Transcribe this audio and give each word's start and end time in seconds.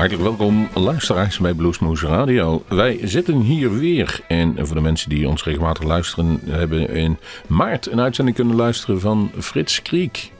Hartelijk 0.00 0.28
welkom 0.28 0.68
luisteraars 0.74 1.38
bij 1.38 1.54
Bluesmoose 1.54 2.06
Radio. 2.06 2.62
Wij 2.68 2.98
zitten 3.02 3.40
hier 3.40 3.78
weer 3.78 4.20
en 4.28 4.66
voor 4.66 4.76
de 4.76 4.82
mensen 4.82 5.08
die 5.08 5.28
ons 5.28 5.44
regelmatig 5.44 5.84
luisteren 5.84 6.40
hebben 6.46 6.88
in 6.88 7.18
maart 7.46 7.90
een 7.90 8.00
uitzending 8.00 8.36
kunnen 8.36 8.56
luisteren 8.56 9.00
van 9.00 9.30
Frits 9.38 9.82
Kriek. 9.82 10.32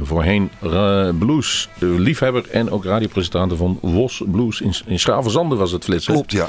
Voorheen 0.00 0.50
uh, 0.64 1.08
blues 1.18 1.68
liefhebber 1.78 2.44
en 2.50 2.70
ook 2.70 2.84
radiopresentator 2.84 3.56
van 3.56 3.78
Wos 3.80 4.22
Blues 4.26 4.60
in, 4.60 4.72
in 4.86 4.98
was 5.56 5.72
het 5.72 5.84
flitsen. 5.84 6.12
Klopt, 6.12 6.32
ja. 6.32 6.48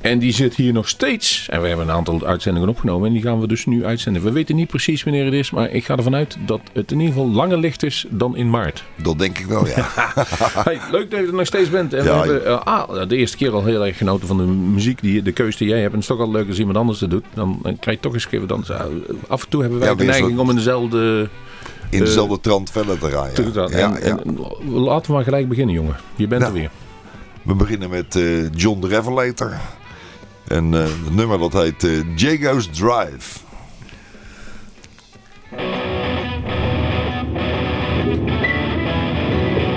En 0.00 0.18
die 0.18 0.32
zit 0.32 0.54
hier 0.54 0.72
nog 0.72 0.88
steeds. 0.88 1.46
En 1.50 1.62
we 1.62 1.68
hebben 1.68 1.88
een 1.88 1.94
aantal 1.94 2.26
uitzendingen 2.26 2.68
opgenomen 2.68 3.06
en 3.06 3.12
die 3.12 3.22
gaan 3.22 3.40
we 3.40 3.46
dus 3.46 3.66
nu 3.66 3.84
uitzenden. 3.84 4.22
We 4.22 4.32
weten 4.32 4.56
niet 4.56 4.68
precies 4.68 5.02
wanneer 5.04 5.24
het 5.24 5.34
is, 5.34 5.50
maar 5.50 5.70
ik 5.70 5.84
ga 5.84 5.96
ervan 5.96 6.14
uit 6.14 6.36
dat 6.46 6.60
het 6.72 6.92
in 6.92 7.00
ieder 7.00 7.14
geval 7.14 7.30
langer 7.30 7.58
licht 7.58 7.82
is 7.82 8.06
dan 8.08 8.36
in 8.36 8.50
maart. 8.50 8.84
Dat 9.02 9.18
denk 9.18 9.38
ik 9.38 9.46
wel, 9.46 9.66
ja. 9.66 9.88
hey, 10.64 10.80
leuk 10.90 11.10
dat 11.10 11.20
je 11.20 11.26
er 11.26 11.34
nog 11.34 11.46
steeds 11.46 11.70
bent. 11.70 11.92
En 11.92 12.04
ja, 12.04 12.22
we 12.22 12.28
hebben 12.28 12.50
uh, 12.50 12.60
ah, 12.64 13.08
de 13.08 13.16
eerste 13.16 13.36
keer 13.36 13.52
al 13.52 13.64
heel 13.64 13.86
erg 13.86 13.96
genoten 13.96 14.26
van 14.26 14.36
de 14.36 14.44
muziek, 14.44 15.00
die, 15.00 15.22
de 15.22 15.32
keuze 15.32 15.58
die 15.58 15.68
jij 15.68 15.80
hebt. 15.80 15.92
En 15.92 16.00
het 16.00 16.10
is 16.10 16.16
toch 16.16 16.26
al 16.26 16.30
leuk 16.30 16.48
als 16.48 16.58
iemand 16.58 16.76
anders 16.76 17.00
het 17.00 17.10
doet. 17.10 17.24
Dan, 17.34 17.60
krijg 17.62 17.96
je 17.96 18.02
toch 18.02 18.14
eens 18.14 18.24
een 18.24 18.30
keer... 18.30 18.46
Dan, 18.46 18.64
af 19.28 19.42
en 19.42 19.48
toe 19.48 19.60
hebben 19.60 19.78
wij 19.78 19.88
ja, 19.88 19.94
de 19.94 20.04
neiging 20.04 20.38
om 20.38 20.50
in 20.50 20.56
dezelfde 20.56 21.28
in 21.90 21.98
dezelfde 21.98 22.34
uh, 22.34 22.40
trant 22.40 22.70
verder 22.70 22.98
te 22.98 23.08
rijden. 23.08 23.52
Ja. 23.52 23.78
Ja, 23.78 23.96
en, 23.96 24.24
en, 24.24 24.38
laten 24.70 25.06
we 25.06 25.12
maar 25.12 25.24
gelijk 25.24 25.48
beginnen, 25.48 25.74
jongen. 25.74 25.96
Je 26.16 26.26
bent 26.26 26.40
nou, 26.40 26.54
er 26.54 26.60
weer. 26.60 26.70
We 27.42 27.54
beginnen 27.54 27.90
met 27.90 28.14
uh, 28.14 28.48
John 28.54 28.80
the 28.80 28.88
Revelator. 28.88 29.52
En 30.46 30.72
uh, 30.72 30.80
het 30.80 31.14
nummer 31.14 31.38
dat 31.38 31.52
heet 31.52 31.88
Jago's 32.16 32.66
Drive. 32.66 33.38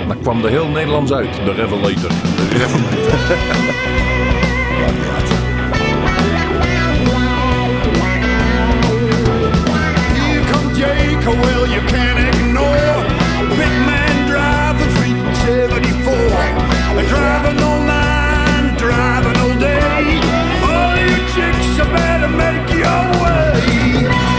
Daar 0.06 0.16
kwam 0.22 0.44
er 0.44 0.50
heel 0.50 0.68
Nederlands 0.68 1.12
uit, 1.12 1.34
de 1.34 1.52
Revelator. 1.52 2.08
De 2.08 2.48
Revelator. 2.50 3.92
well 11.26 11.53
you 21.76 21.84
better 21.84 22.28
make 22.28 22.70
your 22.70 23.22
way. 23.22 24.33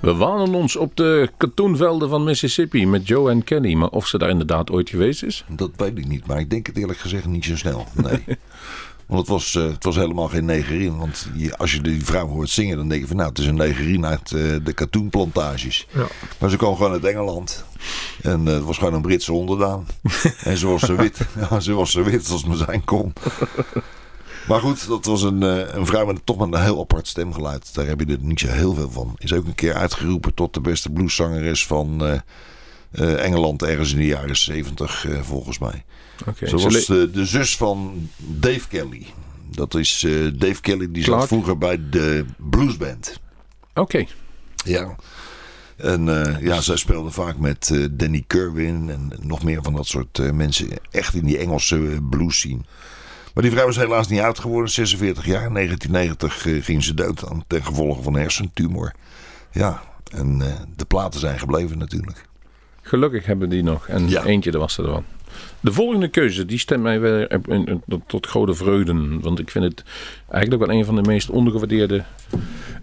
We 0.00 0.14
wanen 0.14 0.54
ons 0.54 0.76
op 0.76 0.96
de 0.96 1.30
katoenvelden 1.36 2.08
van 2.08 2.24
Mississippi 2.24 2.86
met 2.86 3.06
Joe 3.06 3.30
en 3.30 3.44
Kenny. 3.44 3.74
Maar 3.74 3.88
of 3.88 4.06
ze 4.06 4.18
daar 4.18 4.30
inderdaad 4.30 4.70
ooit 4.70 4.90
geweest 4.90 5.22
is? 5.22 5.44
Dat 5.48 5.70
weet 5.76 5.98
ik 5.98 6.06
niet, 6.06 6.26
maar 6.26 6.38
ik 6.38 6.50
denk 6.50 6.66
het 6.66 6.76
eerlijk 6.76 6.98
gezegd 6.98 7.26
niet 7.26 7.44
zo 7.44 7.56
snel. 7.56 7.86
Nee. 7.94 8.24
Want 9.06 9.20
het 9.20 9.30
was, 9.30 9.54
eh, 9.54 9.66
het 9.66 9.84
was 9.84 9.96
helemaal 9.96 10.28
geen 10.28 10.44
negerin. 10.44 10.98
Want 10.98 11.28
je, 11.34 11.56
als 11.56 11.72
je 11.72 11.80
die 11.80 12.04
vrouw 12.04 12.26
hoort 12.26 12.48
zingen, 12.48 12.76
dan 12.76 12.88
denk 12.88 13.00
je 13.00 13.06
van 13.06 13.16
nou, 13.16 13.28
het 13.28 13.38
is 13.38 13.46
een 13.46 13.54
negerin 13.54 14.06
uit 14.06 14.32
eh, 14.32 14.42
de 14.64 14.72
katoenplantages. 14.72 15.86
Ja. 15.92 16.06
Maar 16.38 16.50
ze 16.50 16.56
kwam 16.56 16.76
gewoon 16.76 16.92
uit 16.92 17.04
Engeland. 17.04 17.64
En 18.22 18.48
eh, 18.48 18.54
het 18.54 18.64
was 18.64 18.78
gewoon 18.78 18.94
een 18.94 19.02
Britse 19.02 19.32
onderdaan. 19.32 19.86
en 20.44 20.56
ze 20.56 20.66
was 20.66 20.82
zo 20.82 20.96
wit. 20.96 21.18
Ja, 21.50 21.60
ze 21.60 21.72
was 21.72 21.90
zo 21.90 22.02
wit 22.02 22.30
als 22.30 22.44
maar 22.44 22.56
zijn 22.56 22.84
kon. 22.84 23.12
Maar 24.48 24.60
goed, 24.60 24.86
dat 24.86 25.04
was 25.04 25.22
een, 25.22 25.42
eh, 25.42 25.74
een 25.74 25.86
vrouw 25.86 26.06
met 26.06 26.20
toch 26.24 26.38
met 26.38 26.54
een 26.54 26.62
heel 26.62 26.80
apart 26.80 27.08
stemgeluid. 27.08 27.74
Daar 27.74 27.86
heb 27.86 28.00
je 28.00 28.06
er 28.06 28.18
niet 28.20 28.40
zo 28.40 28.48
heel 28.48 28.74
veel 28.74 28.90
van. 28.90 29.14
Is 29.18 29.32
ook 29.32 29.46
een 29.46 29.54
keer 29.54 29.74
uitgeroepen 29.74 30.34
tot 30.34 30.54
de 30.54 30.60
beste 30.60 30.90
blueszangeres 30.90 31.66
van 31.66 32.04
eh, 32.04 32.18
eh, 32.90 33.24
Engeland 33.24 33.62
ergens 33.62 33.92
in 33.92 33.98
de 33.98 34.06
jaren 34.06 34.36
70 34.36 35.06
eh, 35.06 35.20
volgens 35.22 35.58
mij. 35.58 35.84
Oké. 36.26 36.48
Ze 36.48 36.56
was 36.56 36.86
de, 36.86 37.10
de 37.10 37.24
zus 37.24 37.56
van 37.56 38.08
Dave 38.16 38.68
Kelly. 38.68 39.06
Dat 39.50 39.74
is 39.74 40.06
Dave 40.34 40.60
Kelly, 40.60 40.90
die 40.90 41.02
Clark? 41.02 41.20
zat 41.20 41.28
vroeger 41.28 41.58
bij 41.58 41.88
de 41.90 42.24
bluesband. 42.36 43.20
Oké. 43.74 44.04
Ja. 44.64 44.96
En 45.76 46.04
ja, 46.40 46.60
zij 46.60 46.76
speelde 46.76 47.10
vaak 47.10 47.38
met 47.38 47.88
Danny 47.90 48.24
Kerwin 48.26 48.90
en 48.90 49.12
nog 49.20 49.42
meer 49.42 49.62
van 49.62 49.74
dat 49.74 49.86
soort 49.86 50.32
mensen. 50.32 50.68
Echt 50.90 51.14
in 51.14 51.24
die 51.24 51.38
Engelse 51.38 51.98
blues 52.10 52.38
scene. 52.38 52.60
Maar 53.34 53.42
die 53.42 53.52
vrouw 53.52 53.68
is 53.68 53.76
helaas 53.76 54.08
niet 54.08 54.20
oud 54.20 54.38
geworden. 54.38 54.70
46 54.70 55.24
jaar. 55.26 55.46
In 55.46 55.54
1990 55.54 56.46
eh, 56.46 56.62
ging 56.64 56.84
ze 56.84 56.94
dood 56.94 57.28
aan, 57.30 57.44
ten 57.46 57.64
gevolge 57.64 58.02
van 58.02 58.14
hersentumor. 58.16 58.92
Ja, 59.52 59.82
en 60.12 60.42
eh, 60.42 60.52
de 60.76 60.84
platen 60.84 61.20
zijn 61.20 61.38
gebleven 61.38 61.78
natuurlijk. 61.78 62.24
Gelukkig 62.82 63.26
hebben 63.26 63.48
die 63.48 63.62
nog. 63.62 63.88
En 63.88 64.08
Ja. 64.08 64.24
eentje, 64.24 64.50
dat 64.50 64.60
was 64.60 64.78
er 64.78 64.84
dan. 64.84 65.04
De 65.60 65.72
volgende 65.72 66.08
keuze, 66.08 66.46
die 66.46 66.58
stemt 66.58 66.82
mij 66.82 67.00
weer 67.00 67.40
op- 67.88 68.02
tot 68.06 68.26
grote 68.26 68.54
vreugden. 68.54 69.20
Want 69.20 69.38
ik 69.38 69.50
vind 69.50 69.64
het 69.64 69.82
eigenlijk 70.30 70.66
wel 70.66 70.76
een 70.78 70.84
van 70.84 70.94
de 70.94 71.02
meest 71.02 71.30
ondergewaardeerde 71.30 72.04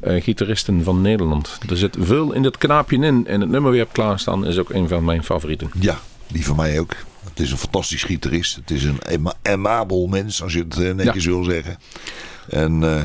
eh, 0.02 0.22
gitaristen 0.24 0.84
van 0.84 1.02
Nederland. 1.02 1.58
Er 1.70 1.78
zit 1.78 1.98
veel 2.00 2.34
in 2.34 2.44
dat 2.44 2.58
knaapje 2.58 2.98
in. 2.98 3.28
En 3.28 3.42
het 3.42 3.50
nummer 3.50 3.72
weer 3.72 3.80
heb 3.80 3.94
klaarstaan 3.94 4.46
is 4.46 4.58
ook 4.58 4.70
een 4.70 4.88
van 4.88 5.04
mijn 5.06 5.24
favorieten. 5.24 5.70
Ja, 5.80 5.98
die 6.28 6.46
van 6.46 6.56
mij 6.56 6.80
ook. 6.80 6.96
Het 7.38 7.46
is 7.46 7.52
een 7.52 7.58
fantastisch 7.58 8.04
gitarist. 8.04 8.56
Het 8.56 8.72
is 8.72 8.84
een 8.84 9.00
amabel 9.42 10.08
mens, 10.08 10.44
als 10.44 10.54
je 10.54 10.60
het 10.60 10.78
eh, 10.78 10.94
netjes 10.94 11.26
wil 11.26 11.44
zeggen. 11.44 11.78
En 12.50 12.84
eh, 12.84 13.04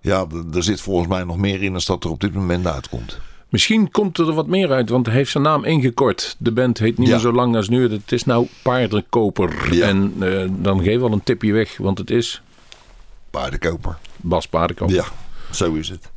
ja, 0.00 0.26
er 0.54 0.62
zit 0.62 0.80
volgens 0.80 1.08
mij 1.08 1.24
nog 1.24 1.36
meer 1.36 1.62
in 1.62 1.72
dan 1.72 1.82
dat 1.86 2.04
er 2.04 2.10
op 2.10 2.20
dit 2.20 2.34
moment 2.34 2.66
uitkomt. 2.66 3.18
Misschien 3.48 3.90
komt 3.90 4.18
er 4.18 4.32
wat 4.32 4.46
meer 4.46 4.70
uit, 4.72 4.88
want 4.88 5.06
hij 5.06 5.14
heeft 5.14 5.30
zijn 5.30 5.42
naam 5.42 5.64
ingekort. 5.64 6.36
De 6.38 6.52
band 6.52 6.78
heet 6.78 6.98
niet 6.98 7.06
Ja. 7.08 7.12
meer 7.12 7.22
zo 7.22 7.32
lang 7.32 7.56
als 7.56 7.68
nu. 7.68 7.90
Het 7.90 8.12
is 8.12 8.24
nou 8.24 8.46
Paardenkoper. 8.62 9.74
Ja. 9.74 9.86
En 9.86 10.14
eh, 10.20 10.48
dan 10.50 10.82
geef 10.82 11.00
wel 11.00 11.12
een 11.12 11.22
tipje 11.24 11.52
weg, 11.52 11.76
want 11.76 11.98
het 11.98 12.10
is 12.10 12.42
Paardenkoper. 13.30 13.96
Bas 14.16 14.48
Paardenkoper. 14.48 14.94
Ja, 14.94 15.04
zo 15.52 15.74
is 15.74 15.88
het. 15.88 16.10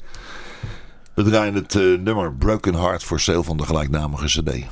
We 1.14 1.24
draaien 1.24 1.54
het 1.54 1.74
nummer 1.74 2.34
Broken 2.34 2.74
Heart 2.76 3.04
voor 3.04 3.20
sale 3.20 3.44
van 3.44 3.58
de 3.58 3.64
gelijknamige 3.66 4.26
cd. 4.26 4.66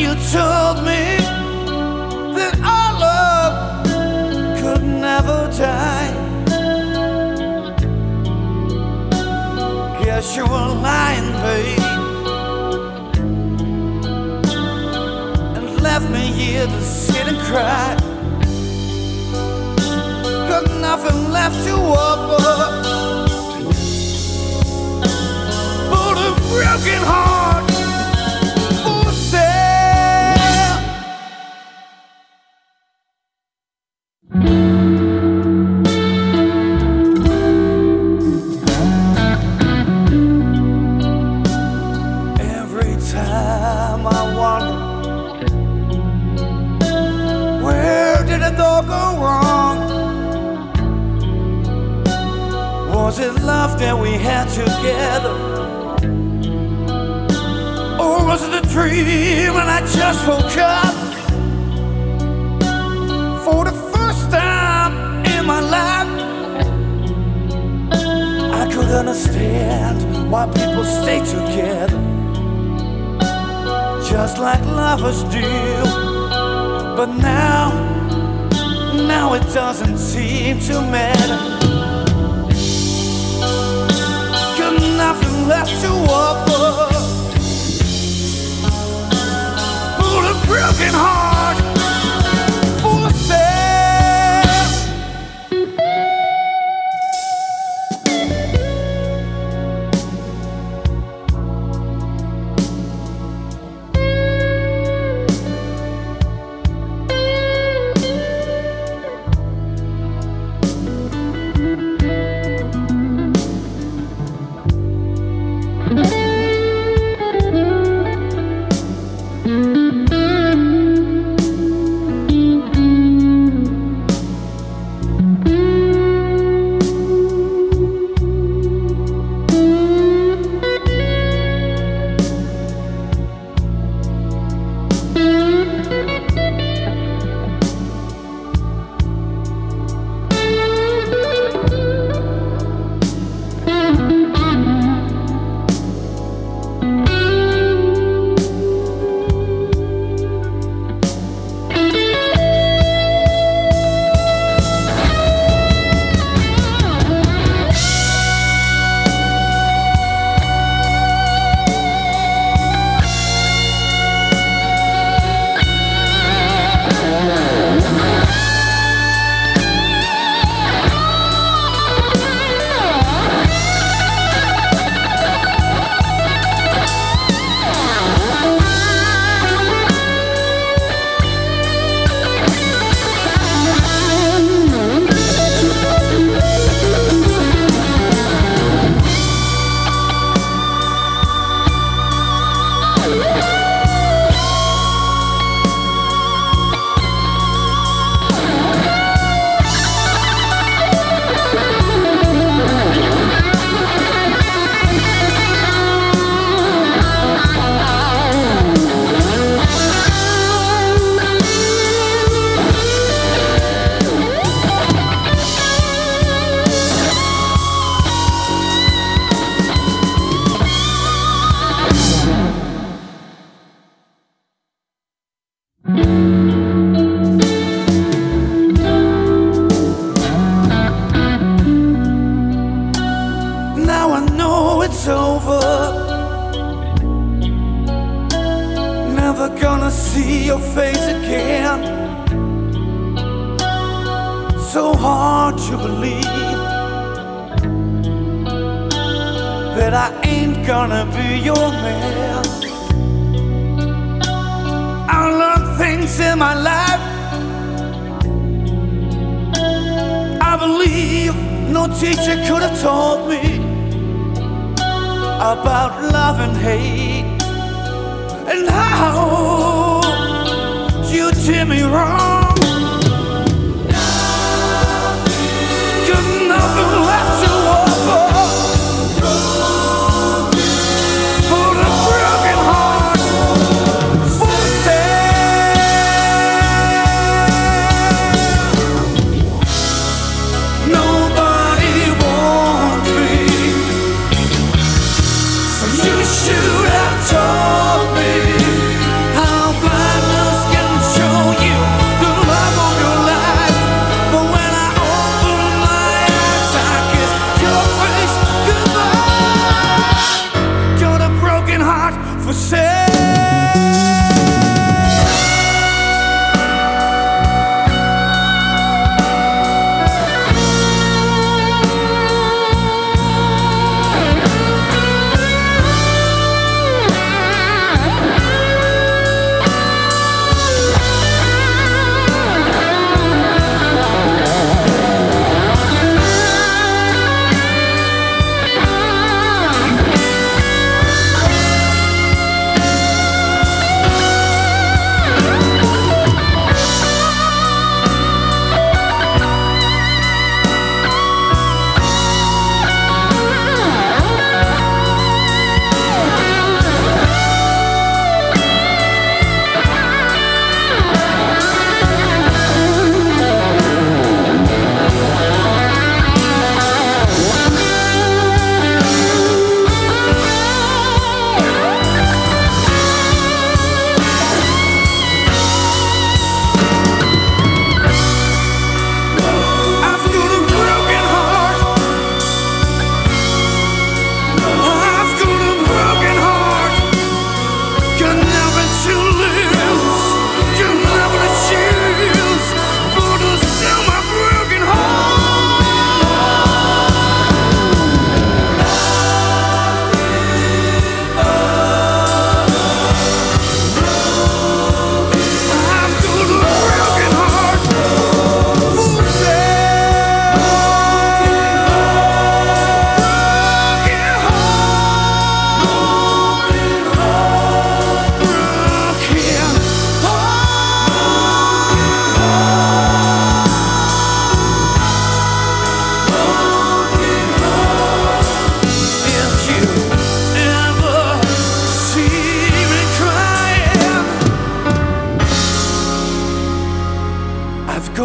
You 0.00 0.14
told 0.32 0.78
me 0.78 1.02
that 2.36 2.54
our 2.64 2.92
love 3.06 3.54
could 4.60 4.82
never 4.82 5.38
die. 5.58 6.10
Guess 10.02 10.36
you 10.36 10.44
were 10.44 10.72
lying, 10.88 11.30
babe. 11.44 11.78
And 15.56 15.82
left 15.82 16.08
me 16.08 16.32
here 16.32 16.66
to 16.66 16.80
sit 16.82 17.28
and 17.28 17.38
cry. 17.50 17.94
Got 20.48 20.64
nothing 20.80 21.30
left 21.30 21.62
to 21.66 21.74
offer. 21.74 22.48
But 25.90 26.16
a 26.26 26.30
broken 26.48 27.02
heart 27.10 27.49
just 59.96 60.26
woke 60.28 60.58
up? 60.58 60.94
For 63.44 63.64
the 63.64 63.76
first 63.92 64.30
time 64.30 65.24
in 65.24 65.46
my 65.46 65.60
life 65.60 66.12
I 68.60 68.70
could 68.72 68.90
understand 68.90 70.30
why 70.30 70.46
people 70.46 70.84
stay 70.84 71.18
together 71.24 72.10
just 74.10 74.38
like 74.38 74.60
lovers 74.64 75.22
do. 75.24 75.40
But 76.96 77.06
now, 77.06 77.70
now 79.06 79.34
it 79.34 79.44
doesn't 79.54 79.98
seem 79.98 80.58
to 80.60 80.80
matter. 80.82 81.38
Got 84.58 84.74
nothing 84.98 85.48
left 85.48 85.80
to 85.82 85.88
offer. 86.10 86.99
But 90.10 90.24
a 90.24 90.34
broken 90.44 90.92
heart 90.92 91.59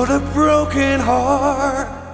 a 0.10 0.20
broken 0.34 1.00
heart. 1.00 2.05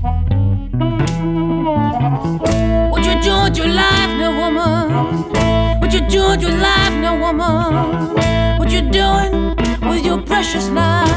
What 0.00 0.14
you 3.04 3.20
do 3.20 3.42
with 3.44 3.56
your 3.58 3.68
life, 3.68 4.18
no 4.18 4.30
woman? 4.40 5.28
What 5.80 5.92
you 5.92 6.00
do 6.08 6.30
with 6.30 6.40
your 6.40 6.52
life, 6.52 6.94
no 6.94 7.16
woman? 7.16 8.58
What 8.58 8.70
you 8.70 8.80
doing 8.80 9.56
with 9.82 10.06
your 10.06 10.22
precious 10.22 10.70
life? 10.70 11.10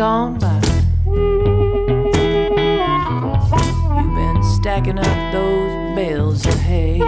gone 0.00 0.38
by. 0.38 0.60
You've 3.98 4.14
been 4.14 4.42
stacking 4.42 4.98
up 4.98 5.32
those 5.32 5.94
bales 5.94 6.46
of 6.46 6.58
hay. 6.60 7.00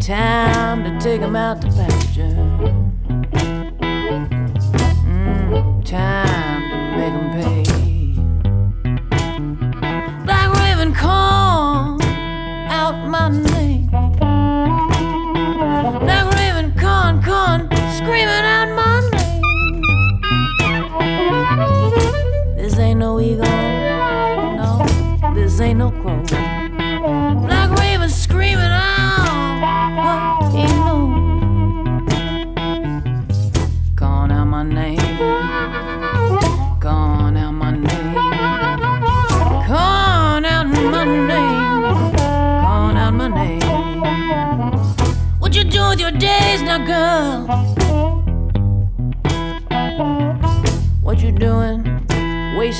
Time 0.00 0.84
to 0.84 0.98
take 0.98 1.20
'em 1.20 1.36
out 1.36 1.60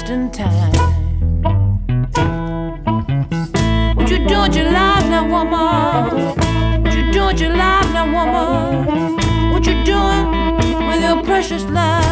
wasting 0.08 0.30
time. 0.30 0.72
What 3.94 4.10
you 4.10 4.18
do 4.26 4.40
with 4.42 4.56
your 4.56 4.70
life 4.70 5.06
now, 5.08 5.28
woman? 5.28 6.82
What 6.82 6.94
you 6.94 7.12
do 7.12 7.26
with 7.26 7.40
your 7.40 7.54
life 7.54 7.92
now, 7.92 8.06
woman? 8.06 9.52
What 9.52 9.66
you 9.66 9.84
doing 9.84 10.88
with 10.88 11.02
your 11.02 11.22
precious 11.24 11.64
life? 11.64 12.07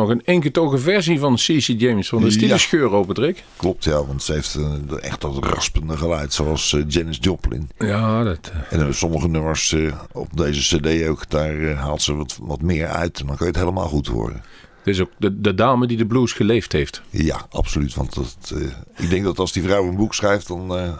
Nog 0.00 0.08
een 0.08 0.22
ingetogen 0.24 0.80
versie 0.80 1.18
van 1.18 1.34
C.C. 1.34 1.60
James. 1.78 2.08
Van 2.08 2.22
de 2.22 2.30
stille 2.30 2.46
Ja. 2.48 2.58
scheur 2.58 2.90
open, 2.90 3.14
Rick. 3.14 3.44
Klopt, 3.56 3.84
ja, 3.84 4.04
want 4.04 4.22
ze 4.22 4.32
heeft 4.32 4.54
een, 4.54 4.98
echt 5.00 5.20
dat 5.20 5.44
raspende 5.44 5.96
geluid, 5.96 6.32
zoals 6.32 6.72
eh, 6.72 6.82
Janis 6.88 7.18
Joplin. 7.20 7.70
Ja, 7.78 8.22
dat... 8.24 8.50
eh, 8.52 8.78
En 8.78 8.86
eh, 8.86 8.92
sommige 8.92 9.28
nummers 9.28 9.72
eh, 9.72 9.92
op 10.12 10.36
deze 10.36 10.76
cd 10.78 11.08
ook, 11.08 11.30
daar 11.30 11.58
eh, 11.58 11.78
haalt 11.80 12.02
ze 12.02 12.14
wat, 12.14 12.38
wat 12.40 12.62
meer 12.62 12.86
uit. 12.86 13.20
En 13.20 13.26
dan 13.26 13.36
kan 13.36 13.46
je 13.46 13.52
het 13.52 13.62
helemaal 13.62 13.88
goed 13.88 14.06
horen. 14.06 14.42
Het 14.78 14.94
is 14.94 15.00
ook 15.00 15.10
de, 15.18 15.40
de 15.40 15.54
dame 15.54 15.86
die 15.86 15.96
de 15.96 16.06
blues 16.06 16.32
geleefd 16.32 16.72
heeft. 16.72 17.02
Ja, 17.10 17.46
absoluut. 17.50 17.94
Want 17.94 18.14
dat, 18.14 18.52
eh, 18.54 19.04
ik 19.04 19.10
denk 19.10 19.24
dat 19.24 19.38
als 19.38 19.52
die 19.52 19.62
vrouw 19.62 19.86
een 19.88 19.96
boek 19.96 20.14
schrijft, 20.14 20.46
dan, 20.48 20.76
eh, 20.76 20.92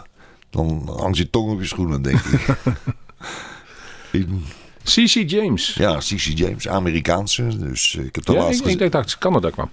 dan 0.49 0.89
hangt 0.97 1.17
je 1.17 1.29
tong 1.29 1.51
op 1.51 1.59
je 1.59 1.67
schoenen, 1.67 2.01
denk 2.01 2.19
ik. 2.19 2.45
In- 4.11 4.43
C.C. 4.83 5.29
James. 5.29 5.73
ja, 5.73 5.97
C.C. 5.97 6.37
James, 6.37 6.67
Amerikaanse. 6.67 7.57
Dus 7.57 7.95
eh, 7.97 8.05
ik 8.05 8.15
heb 8.15 8.25
de 8.25 8.31
Ja, 8.31 8.37
ik, 8.37 8.43
laatste... 8.43 8.69
ik 8.69 8.77
dacht 8.79 8.91
dat 8.91 9.03
het 9.03 9.17
Canada 9.17 9.49
kwam. 9.49 9.69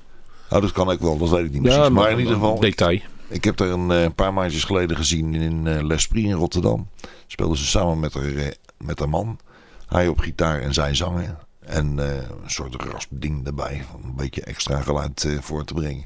Nou, 0.51 0.63
dat 0.63 0.73
kan 0.73 0.91
ik 0.91 1.01
wel, 1.01 1.19
dat 1.19 1.29
weet 1.29 1.45
ik 1.45 1.53
niet 1.53 1.63
precies. 1.63 1.89
maar, 1.89 2.11
in 2.11 2.19
ieder 2.19 2.35
geval, 2.35 2.61
Detail. 2.61 3.01
Ik 3.29 3.45
heb 3.45 3.61
er 3.61 3.71
een 3.71 3.91
eh, 3.91 4.07
paar 4.15 4.33
maandjes 4.33 4.65
geleden 4.65 4.97
gezien 4.97 5.35
in 5.35 5.67
eh 5.67 5.83
L'Esprit 5.83 6.25
in 6.25 6.33
Rotterdam. 6.33 6.89
Speelden 7.27 7.57
ze 7.57 7.67
samen 7.67 8.01
met 8.01 8.15
haar, 8.15 8.55
met 8.77 8.99
haar 8.99 9.09
man. 9.09 9.39
Hij 9.87 10.09
op 10.09 10.19
gitaar 10.19 10.61
en 10.61 10.75
zij 10.75 10.95
zangen. 10.95 11.39
En 11.61 11.99
een 11.99 12.23
soort 12.47 12.75
raspding 12.75 13.47
erbij. 13.47 13.85
Om 13.97 14.05
een 14.05 14.17
beetje 14.17 14.43
extra 14.43 14.81
geluid 14.81 15.39
voor 15.41 15.65
te 15.65 15.75
brengen. 15.75 16.05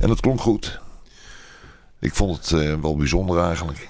En 0.00 0.10
het 0.10 0.20
klonk 0.20 0.40
goed. 0.40 0.80
Ik 2.00 2.14
vond 2.14 2.36
het 2.36 2.80
wel 2.80 2.96
bijzonder 2.96 3.38
eigenlijk. 3.42 3.88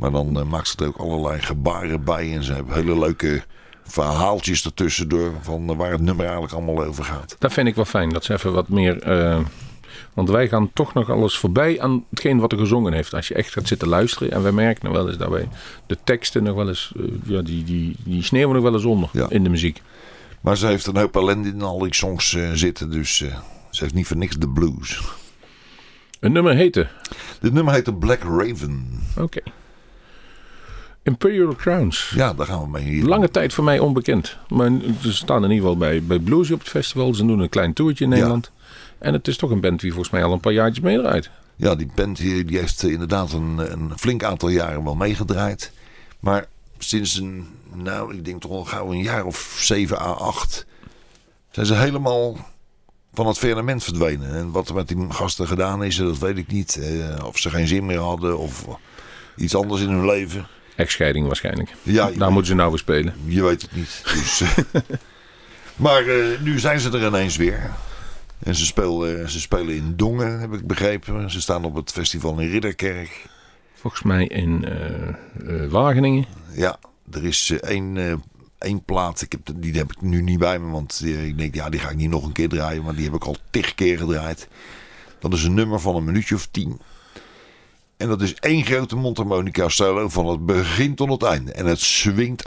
Maar 0.00 0.10
dan 0.10 0.38
eh, 0.38 0.44
maakt 0.44 0.68
ze 0.68 0.76
er 0.76 0.86
ook 0.86 0.96
allerlei 0.96 1.40
gebaren 1.40 2.04
bij. 2.04 2.32
En 2.34 2.42
ze 2.42 2.52
hebben 2.52 2.74
hele 2.74 2.98
leuke 2.98 3.42
verhaaltjes 3.84 4.64
ertussendoor. 4.64 5.32
Van 5.40 5.70
eh, 5.70 5.76
waar 5.76 5.90
het 5.92 6.00
nummer 6.00 6.24
eigenlijk 6.24 6.54
allemaal 6.54 6.84
over 6.84 7.04
gaat. 7.04 7.36
Dat 7.38 7.52
vind 7.52 7.68
ik 7.68 7.74
wel 7.74 7.84
fijn. 7.84 8.08
Dat 8.08 8.24
ze 8.24 8.32
even 8.32 8.52
wat 8.52 8.68
meer... 8.68 9.02
eh, 9.02 9.38
want 10.14 10.28
wij 10.30 10.48
gaan 10.48 10.70
toch 10.72 10.94
nog 10.94 11.10
alles 11.10 11.38
voorbij 11.38 11.80
aan 11.80 12.04
hetgeen 12.10 12.38
wat 12.38 12.52
er 12.52 12.58
gezongen 12.58 12.92
heeft. 12.92 13.14
Als 13.14 13.28
je 13.28 13.34
echt 13.34 13.52
gaat 13.52 13.66
zitten 13.68 13.88
luisteren. 13.88 14.32
En 14.32 14.42
wij 14.42 14.52
merken 14.52 14.84
nog 14.84 14.94
wel 14.94 15.08
eens 15.08 15.16
daarbij 15.18 15.48
de 15.86 15.98
teksten 16.04 16.42
nog 16.42 16.54
wel 16.54 16.68
eens... 16.68 16.92
ja, 17.24 17.42
die, 17.42 17.64
die, 17.64 17.96
die 18.04 18.22
sneeuwen 18.22 18.54
nog 18.54 18.62
wel 18.64 18.72
eens 18.74 18.84
onder 18.84 19.08
Ja. 19.12 19.26
in 19.28 19.42
de 19.44 19.50
muziek. 19.50 19.82
Maar 20.40 20.56
ze 20.56 20.66
heeft 20.66 20.86
een 20.86 20.96
hoop 20.96 21.16
ellende 21.16 21.48
in 21.48 21.62
al 21.62 21.78
die 21.78 21.94
songs 21.94 22.36
zitten. 22.52 22.90
Dus 22.90 23.16
ze 23.16 23.30
heeft 23.70 23.94
niet 23.94 24.06
voor 24.06 24.16
niks 24.16 24.36
de 24.36 24.48
blues. 24.48 25.00
Een 26.20 26.32
nummer 26.32 26.54
heette... 26.54 26.88
Dit 27.40 27.52
nummer 27.52 27.74
heet 27.74 27.84
The 27.84 27.94
Black 27.94 28.22
Raven. 28.22 29.00
Oké. 29.16 29.40
Imperial 31.02 31.54
Crowns. 31.54 32.12
Ja, 32.14 32.34
daar 32.34 32.46
gaan 32.46 32.60
we 32.62 32.68
mee 32.68 32.82
hier. 32.84 33.04
Lange 33.04 33.30
tijd 33.30 33.52
voor 33.54 33.64
mij 33.64 33.78
onbekend. 33.78 34.36
Maar 34.48 34.70
ze 35.00 35.12
staan 35.12 35.44
in 35.44 35.50
ieder 35.50 35.56
geval 35.64 35.76
bij, 35.76 36.02
bij 36.02 36.18
Bluesy 36.18 36.52
op 36.52 36.58
het 36.58 36.68
festival. 36.68 37.14
Ze 37.14 37.26
doen 37.26 37.38
een 37.38 37.48
klein 37.48 37.72
toertje 37.72 38.04
in 38.04 38.10
Ja. 38.10 38.16
Nederland. 38.16 38.50
En 38.98 39.12
het 39.12 39.28
is 39.28 39.36
toch 39.36 39.50
een 39.50 39.60
band 39.60 39.80
die 39.80 39.90
volgens 39.92 40.10
mij 40.12 40.24
al 40.24 40.32
een 40.32 40.40
paar 40.40 40.52
jaartjes 40.52 40.84
meedraait. 40.84 41.30
Ja, 41.56 41.74
die 41.74 41.90
band 41.94 42.16
die, 42.16 42.44
die 42.44 42.58
heeft 42.58 42.82
eh, 42.82 42.90
inderdaad 42.90 43.32
een, 43.32 43.58
een 43.72 43.92
flink 43.98 44.24
aantal 44.24 44.48
jaren 44.48 44.84
wel 44.84 44.94
meegedraaid. 44.94 45.72
Maar 46.20 46.46
sinds 46.78 47.16
een, 47.18 47.46
nou, 47.74 48.14
ik 48.14 48.24
denk 48.24 48.40
toch 48.40 48.50
al 48.50 48.64
gauw 48.64 48.92
een 48.92 49.02
jaar 49.02 49.24
of 49.24 49.56
7 49.58 49.98
à 49.98 50.10
8 50.12 50.66
zijn 51.50 51.66
ze 51.66 51.74
helemaal 51.74 52.36
van 53.14 53.26
het 53.26 53.38
firmament 53.38 53.84
verdwenen. 53.84 54.34
En 54.34 54.50
wat 54.50 54.68
er 54.68 54.74
met 54.74 54.88
die 54.88 55.06
gasten 55.08 55.46
gedaan 55.46 55.84
is, 55.84 55.96
dat 55.96 56.18
weet 56.18 56.36
ik 56.36 56.52
niet. 56.52 56.76
Eh, 56.76 57.24
of 57.24 57.38
ze 57.38 57.50
geen 57.50 57.68
zin 57.68 57.86
meer 57.86 57.98
hadden 57.98 58.38
of 58.38 58.64
iets 59.36 59.54
anders 59.54 59.80
in 59.82 59.88
hun 59.88 60.06
leven. 60.06 60.46
Echtscheiding 60.80 61.26
waarschijnlijk. 61.26 61.70
Ja, 61.82 62.10
Daar 62.10 62.30
moeten 62.32 62.50
ze 62.50 62.54
nou 62.56 62.68
weer 62.70 62.78
spelen. 62.78 63.14
je 63.24 63.42
weet 63.42 63.62
het 63.62 63.72
niet. 63.72 64.02
Dus, 64.04 64.40
eh, 64.72 64.80
maar 65.76 66.06
eh, 66.06 66.40
nu 66.40 66.58
zijn 66.58 66.80
ze 66.80 66.90
er 66.90 67.06
ineens 67.06 67.36
weer. 67.36 67.70
En 68.42 68.54
ze 68.54 68.66
spelen, 68.66 69.30
ze 69.30 69.40
spelen 69.40 69.74
in 69.74 69.92
Dongen, 69.96 70.40
heb 70.40 70.52
ik 70.52 70.66
begrepen. 70.66 71.30
Ze 71.30 71.40
staan 71.40 71.64
op 71.64 71.74
het 71.74 71.90
festival 71.92 72.38
in 72.38 72.50
Ridderkerk. 72.50 73.26
Volgens 73.74 74.02
mij 74.02 74.26
in 74.26 74.64
eh, 74.64 75.08
eh, 75.08 75.70
Wageningen. 75.70 76.24
Ja, 76.52 76.78
er 77.12 77.24
is 77.24 77.50
eh, 77.50 77.70
één, 77.70 77.96
eh, 77.96 78.12
één 78.58 78.84
plaat. 78.84 79.20
Ik 79.22 79.32
heb, 79.32 79.40
die 79.56 79.72
heb 79.78 79.92
ik 79.92 80.00
nu 80.02 80.22
niet 80.22 80.38
bij 80.38 80.58
me. 80.58 80.70
Want 80.70 81.00
eh, 81.04 81.24
ik 81.26 81.38
denk, 81.38 81.54
ja, 81.54 81.68
die 81.70 81.80
ga 81.80 81.88
ik 81.90 81.96
niet 81.96 82.10
nog 82.10 82.24
een 82.24 82.32
keer 82.32 82.48
draaien. 82.48 82.82
Maar 82.82 82.94
die 82.94 83.04
heb 83.04 83.14
ik 83.14 83.24
al 83.24 83.36
tig 83.50 83.74
keer 83.74 83.98
gedraaid. 83.98 84.48
Dat 85.20 85.32
is 85.32 85.44
een 85.44 85.54
nummer 85.54 85.80
van 85.80 85.96
een 85.96 86.04
minuutje 86.04 86.34
of 86.34 86.46
tien. 86.50 86.80
En 88.00 88.08
dat 88.08 88.20
is 88.22 88.34
één 88.34 88.64
grote 88.64 88.96
mondharmonica 88.96 89.68
solo 89.68 90.08
van 90.08 90.26
het 90.26 90.46
begin 90.46 90.94
tot 90.94 91.10
het 91.10 91.22
einde. 91.22 91.52
En 91.52 91.66
het 91.66 91.80
swingt 91.80 92.44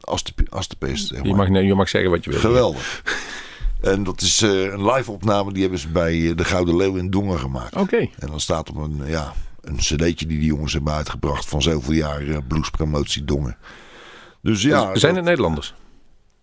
als 0.00 0.24
de, 0.24 0.32
als 0.48 0.68
de 0.68 0.76
pest. 0.76 1.06
zeg 1.06 1.22
Je 1.22 1.34
mag, 1.34 1.48
je 1.48 1.74
mag 1.74 1.88
zeggen 1.88 2.10
wat 2.10 2.24
je 2.24 2.30
wil. 2.30 2.38
Geweldig. 2.40 3.02
En 3.80 4.04
dat 4.04 4.20
is 4.20 4.42
eh, 4.42 4.50
een 4.62 4.90
live 4.90 5.10
opname. 5.10 5.52
Die 5.52 5.62
hebben 5.62 5.78
ze 5.80 5.88
bij 5.88 6.28
eh, 6.28 6.36
de 6.36 6.44
Gouden 6.44 6.76
Leeuw 6.76 6.96
in 6.96 7.10
Dongen 7.10 7.38
gemaakt. 7.38 7.76
Oké. 7.76 7.96
En 7.96 8.26
dan 8.28 8.40
staat 8.40 8.70
op 8.70 8.76
een, 8.76 9.02
ja, 9.06 9.32
een 9.60 9.76
cd'tje 9.76 10.26
die 10.26 10.38
die 10.38 10.44
jongens 10.44 10.72
hebben 10.72 10.92
uitgebracht. 10.92 11.46
Van 11.46 11.62
zoveel 11.62 11.92
jaar 11.94 12.22
eh, 12.28 12.36
bluespromotie 12.48 13.24
Dongen. 13.24 13.56
Dus 14.42 14.62
ja. 14.62 14.80
zijn 14.80 14.92
dat- 14.92 15.14
het 15.14 15.24
Nederlanders? 15.24 15.74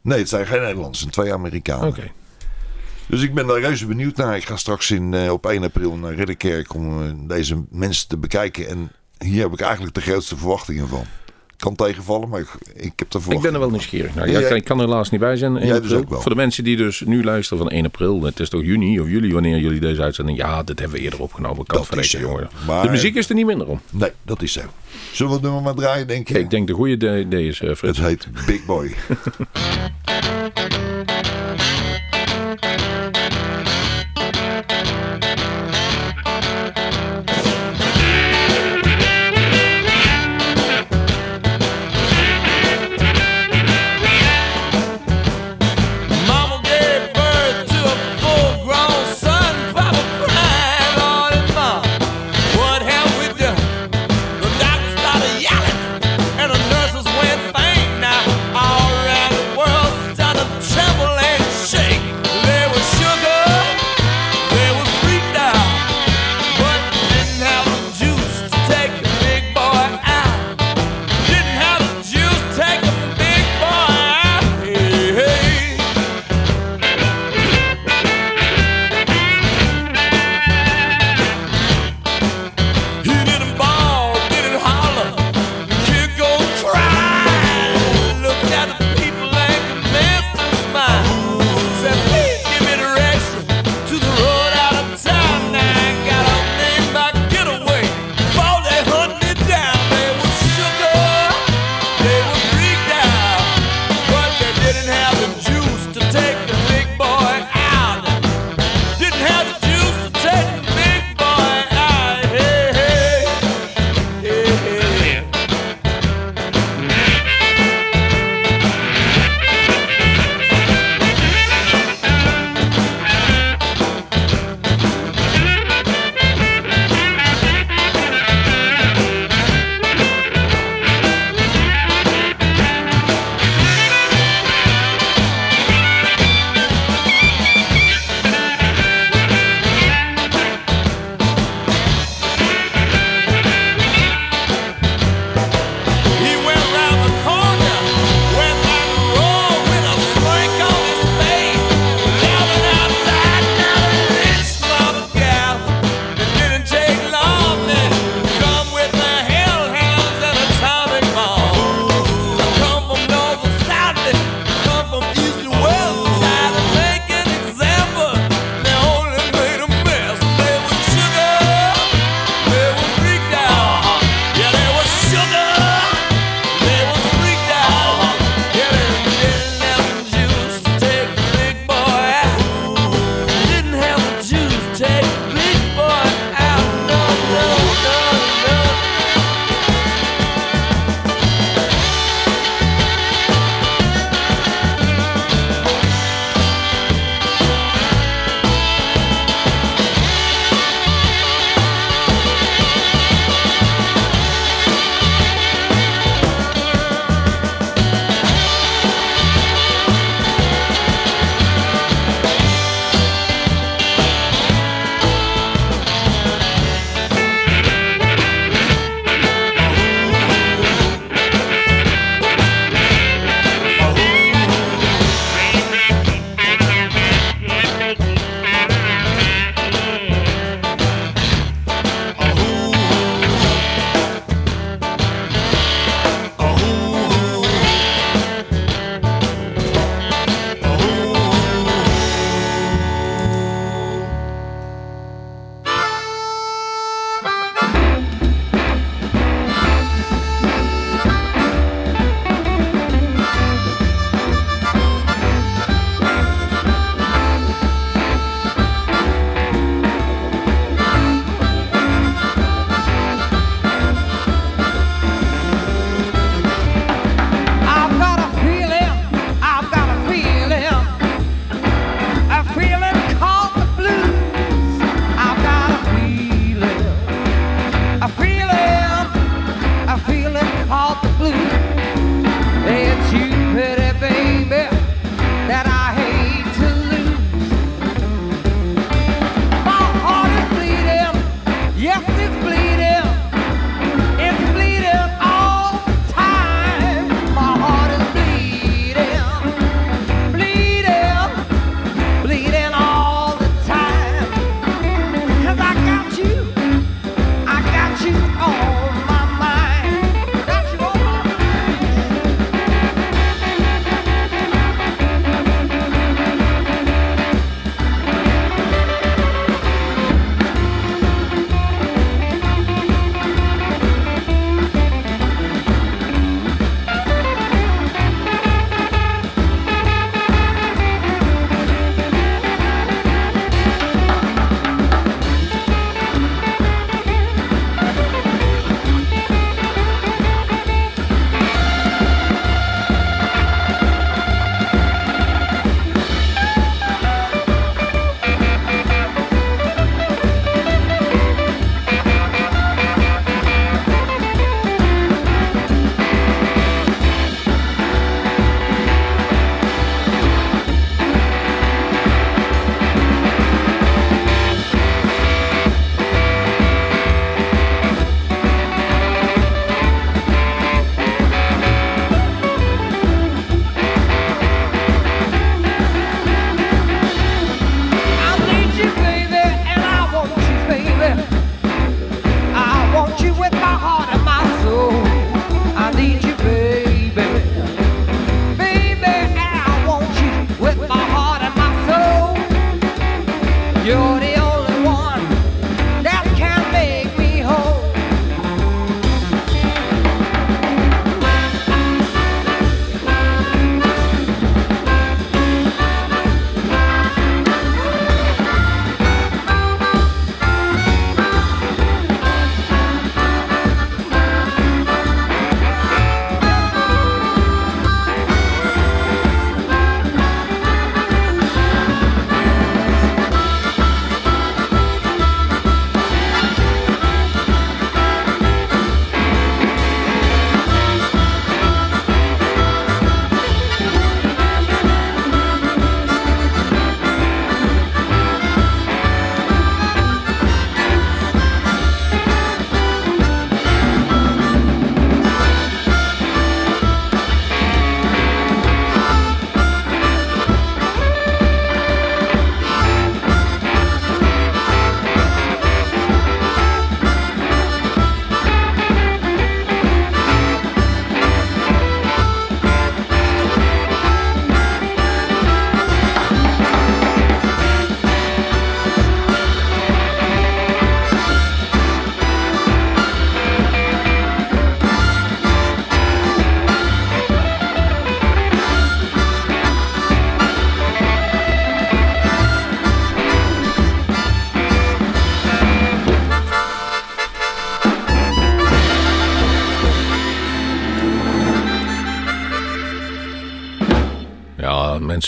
Nee, 0.02 0.18
het 0.20 0.30
zijn 0.30 0.46
geen 0.46 0.62
Nederlanders. 0.62 1.00
Het 1.00 1.14
zijn 1.14 1.26
twee 1.26 1.38
Amerikanen. 1.40 1.88
Oké. 1.88 2.12
Dus 3.08 3.22
ik 3.22 3.34
ben 3.34 3.48
daar 3.48 3.60
reuze 3.60 3.86
benieuwd 3.86 4.16
naar. 4.16 4.36
Ik 4.36 4.46
ga 4.46 4.56
straks 4.56 4.92
in, 4.92 5.14
eh, 5.14 5.32
op 5.32 5.46
1 5.46 5.64
april 5.64 5.96
naar 5.96 6.14
Ridderkerk 6.14 6.74
om 6.74 7.04
eh, 7.04 7.10
deze 7.28 7.64
mensen 7.70 8.08
te 8.08 8.18
bekijken. 8.18 8.68
En 8.70 8.92
hier 9.18 9.42
heb 9.44 9.54
ik 9.54 9.60
eigenlijk 9.62 9.94
de 9.96 10.02
grootste 10.02 10.38
verwachtingen 10.38 10.88
van. 10.88 11.04
Kan 11.58 11.76
tegenvallen, 11.76 12.30
maar 12.30 12.40
ik, 12.40 12.48
ik 12.76 12.92
heb 12.96 13.14
er 13.14 13.22
Ik 13.30 13.42
ben 13.42 13.54
er 13.54 13.60
wel 13.60 13.70
nieuwsgierig 13.70 14.16
naar. 14.16 14.26
Ja, 14.28 14.34
Ja, 14.34 14.40
jij- 14.40 14.50
ik, 14.50 14.56
ik 14.56 14.64
kan 14.64 14.80
er 14.80 14.86
helaas 14.86 15.10
niet 15.10 15.20
bij 15.20 15.36
zijn. 15.36 15.58
1 15.58 15.68
Jij 15.68 15.82
dus 15.82 15.94
ook 15.94 16.10
wel. 16.10 16.22
Voor 16.22 16.30
de 16.32 16.38
mensen 16.38 16.64
die 16.64 16.78
dus 16.78 17.02
nu 17.06 17.24
luisteren 17.24 17.64
van 17.64 17.72
1 17.72 17.86
april. 17.86 18.24
Het 18.24 18.40
is 18.40 18.50
toch 18.50 18.62
juni 18.62 19.00
of 19.00 19.08
juli 19.08 19.34
wanneer 19.34 19.58
jullie 19.58 19.80
deze 19.80 20.02
uitzending... 20.02 20.38
Ja, 20.38 20.64
dit 20.64 20.80
hebben 20.80 20.98
we 20.98 21.04
eerder 21.04 21.22
opgenomen. 21.22 21.66
Kan 21.66 21.86
Dat 21.90 22.06
zo. 22.06 22.20
jongen. 22.20 22.50
Maar- 22.68 22.84
De 22.84 22.90
muziek 22.90 23.16
is 23.16 23.30
er 23.30 23.36
niet 23.36 23.46
minder 23.46 23.68
om. 23.68 23.82
Nee, 23.90 24.12
dat 24.24 24.42
is 24.42 24.52
zo. 24.54 24.62
Zullen 25.12 25.32
we 25.32 25.38
het 25.38 25.46
nummer 25.46 25.62
maar 25.64 25.74
draaien, 25.76 26.08
denk 26.08 26.28
je? 26.28 26.40
Ik 26.40 26.50
denk 26.50 26.68
de 26.68 26.74
goede 26.74 27.20
idee 27.20 27.48
is, 27.48 27.58
Frits. 27.58 27.82
Het 27.82 27.98
heet 27.98 28.28
Big 28.46 28.66
Boy. 28.66 28.94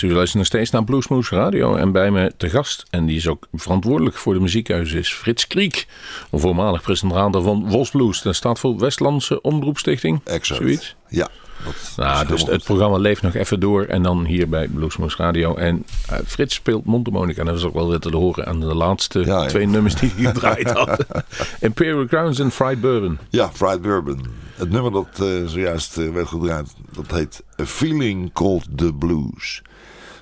mensen, 0.00 0.16
u 0.16 0.18
luisteren 0.18 0.38
nog 0.38 0.54
steeds 0.54 0.70
naar 0.70 0.84
Bluesmoose 0.84 1.34
Radio. 1.34 1.74
En 1.76 1.92
bij 1.92 2.10
me 2.10 2.32
te 2.36 2.48
gast, 2.50 2.84
en 2.90 3.06
die 3.06 3.16
is 3.16 3.28
ook 3.28 3.46
verantwoordelijk 3.52 4.16
voor 4.16 4.34
de 4.34 4.40
muziekhuizen, 4.40 4.98
is 4.98 5.12
Frits 5.12 5.46
Kriek. 5.46 5.86
Een 6.30 6.38
voormalig 6.38 6.82
presentator 6.82 7.42
van 7.42 7.68
Wolfsblues. 7.68 8.22
Dat 8.22 8.34
staat 8.34 8.58
voor 8.58 8.78
Westlandse 8.78 9.40
Omroepstichting. 9.40 10.20
Exact. 10.24 10.60
Zoiets. 10.60 10.96
Ja. 11.08 11.28
Is 11.68 11.96
Nou, 11.96 12.26
dus 12.26 12.40
het 12.40 12.50
goed. 12.50 12.64
programma 12.64 12.96
leeft 12.96 13.22
nog 13.22 13.34
even 13.34 13.60
door. 13.60 13.84
En 13.84 14.02
dan 14.02 14.24
hier 14.24 14.48
bij 14.48 14.68
Bluesmoose 14.68 15.16
Radio. 15.16 15.54
En 15.54 15.84
eh, 16.08 16.18
Frits 16.26 16.54
speelt 16.54 16.84
mondharmonica. 16.84 17.40
En 17.40 17.46
dat 17.46 17.54
was 17.54 17.64
ook 17.64 17.74
wel 17.74 17.88
weer 17.88 17.98
te 17.98 18.16
horen 18.16 18.46
aan 18.46 18.60
de 18.60 18.74
laatste 18.74 19.18
Ja, 19.18 19.42
ja. 19.42 19.46
twee 19.48 19.66
nummers 19.66 19.94
die 19.94 20.12
hij 20.16 20.24
gedraaid 20.24 20.70
had. 20.70 21.06
Imperial 21.60 22.06
Crowns 22.06 22.38
en 22.38 22.50
Fried 22.50 22.80
Bourbon. 22.80 23.18
Ja, 23.30 23.50
Fried 23.52 23.82
Bourbon. 23.82 24.26
Het 24.54 24.70
nummer 24.70 24.92
dat 24.92 25.08
eh, 25.20 25.46
zojuist 25.46 25.98
eh, 25.98 26.08
werd 26.08 26.28
gedraaid, 26.28 26.74
dat 26.92 27.10
heet 27.10 27.42
A 27.60 27.66
Feeling 27.66 28.32
Called 28.32 28.66
The 28.76 28.94
Blues. 28.94 29.62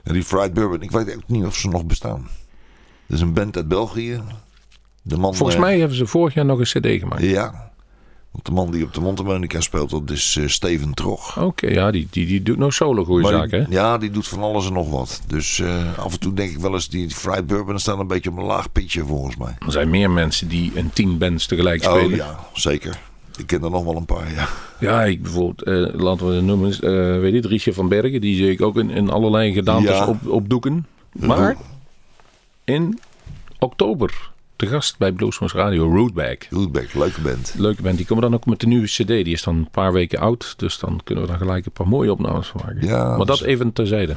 En 0.05 0.13
die 0.13 0.23
Fried 0.23 0.53
Bourbon, 0.55 0.83
ik 0.83 0.91
weet 0.91 1.15
ook 1.17 1.23
niet 1.27 1.45
of 1.45 1.57
ze 1.57 1.69
nog 1.69 1.85
bestaan. 1.85 2.29
Het 3.07 3.17
is 3.17 3.21
een 3.21 3.33
band 3.33 3.57
uit 3.57 3.69
België. 3.69 4.21
De 5.03 5.17
man, 5.17 5.35
Volgens 5.35 5.57
eh, 5.57 5.63
mij 5.65 5.79
hebben 5.79 5.97
ze 5.97 6.07
vorig 6.07 6.35
jaar 6.35 6.45
nog 6.45 6.59
een 6.59 6.65
cd 6.81 7.01
gemaakt. 7.01 7.23
Ja. 7.23 7.73
Want 8.31 8.47
de 8.47 8.53
man 8.53 8.71
die 8.71 8.85
op 8.85 8.95
de 8.95 9.01
mondharmonica 9.01 9.61
speelt, 9.61 9.91
dat 9.91 10.11
is 10.11 10.37
eh, 10.41 10.47
Steven 10.49 10.95
Trog. 10.95 11.39
Oké, 11.43 11.67
ja, 11.67 11.91
die, 11.91 12.07
die, 12.11 12.27
die 12.27 12.43
doet 12.43 12.59
nog 12.59 12.75
solo 12.75 13.05
goede 13.05 13.29
zaken, 13.29 13.61
hè? 13.63 13.67
Ja, 13.69 13.99
die 13.99 14.11
doet 14.11 14.29
van 14.29 14.43
alles 14.43 14.67
en 14.67 14.73
nog 14.73 14.91
wat. 14.91 15.23
Dus 15.27 15.59
eh, 15.61 15.99
af 15.99 16.13
en 16.13 16.21
toe 16.21 16.35
denk 16.35 16.51
ik 16.51 16.59
wel 16.59 16.73
eens, 16.73 16.89
die 16.89 17.11
Fried 17.11 17.47
Bourbon 17.47 17.79
staan 17.79 17.99
een 18.01 18.07
beetje 18.07 18.31
op 18.31 18.37
een 18.37 18.45
laag 18.45 18.73
pitje 18.73 19.05
volgens 19.05 19.37
mij. 19.37 19.57
Er 19.67 19.73
zijn 19.73 19.91
meer 19.91 20.11
mensen 20.11 20.49
die 20.49 20.73
een 20.75 20.91
tien 20.93 21.19
bands 21.19 21.47
tegelijk 21.47 21.85
Oh 21.85 21.97
spelen. 21.97 22.17
ja, 22.17 22.39
zeker. 22.53 23.01
Ik 23.39 23.47
ken 23.47 23.63
er 23.65 23.71
nog 23.71 23.85
wel 23.85 23.97
een 23.97 24.05
paar, 24.05 24.33
ja. 24.33 24.49
Ja, 24.81 25.05
ik 25.05 25.23
bijvoorbeeld, 25.23 25.63
eh, 25.63 26.01
laten 26.01 26.29
we 26.29 26.35
het 26.35 26.45
noemen, 26.45 26.71
eh, 26.73 27.21
weet 27.21 27.33
je, 27.43 27.49
Riesje 27.49 27.73
van 27.73 27.89
Bergen. 27.89 28.21
Die 28.21 28.37
zie 28.37 28.51
ik 28.51 28.63
ook 28.63 28.77
in, 28.77 28.91
in 28.91 29.11
allerlei 29.11 29.53
gedaantes 29.53 29.97
Ja. 29.97 30.07
op, 30.07 30.27
opdoeken. 30.27 30.87
Maar 31.13 31.57
in 32.65 32.99
oktober 33.59 34.31
te 34.57 34.67
gast 34.67 34.99
bij 34.99 35.13
Bluesmoose 35.13 35.57
Radio, 35.57 35.95
Rootback. 35.97 36.47
Rootback, 36.51 36.95
leuke 36.95 37.21
band. 37.21 37.55
Leuke 37.59 37.83
band. 37.83 37.97
Die 37.97 38.07
komen 38.07 38.23
dan 38.23 38.35
ook 38.35 38.47
met 38.47 38.61
de 38.61 38.67
nieuwe 38.67 38.87
cd. 38.87 39.07
Die 39.07 39.25
is 39.25 39.43
dan 39.43 39.57
een 39.57 39.71
paar 39.71 39.93
weken 39.93 40.19
oud. 40.19 40.55
Dus 40.59 40.79
dan 40.79 41.01
kunnen 41.05 41.25
we 41.25 41.31
dan 41.31 41.39
gelijk 41.41 41.67
een 41.67 41.73
paar 41.73 41.89
mooie 41.89 42.13
opnames 42.13 42.47
van 42.49 42.61
maken. 42.65 42.87
Ja, 42.87 43.09
maar 43.09 43.19
dat 43.19 43.27
dat 43.27 43.37
is- 43.37 43.43
even 43.43 43.73
terzijde. 43.73 44.17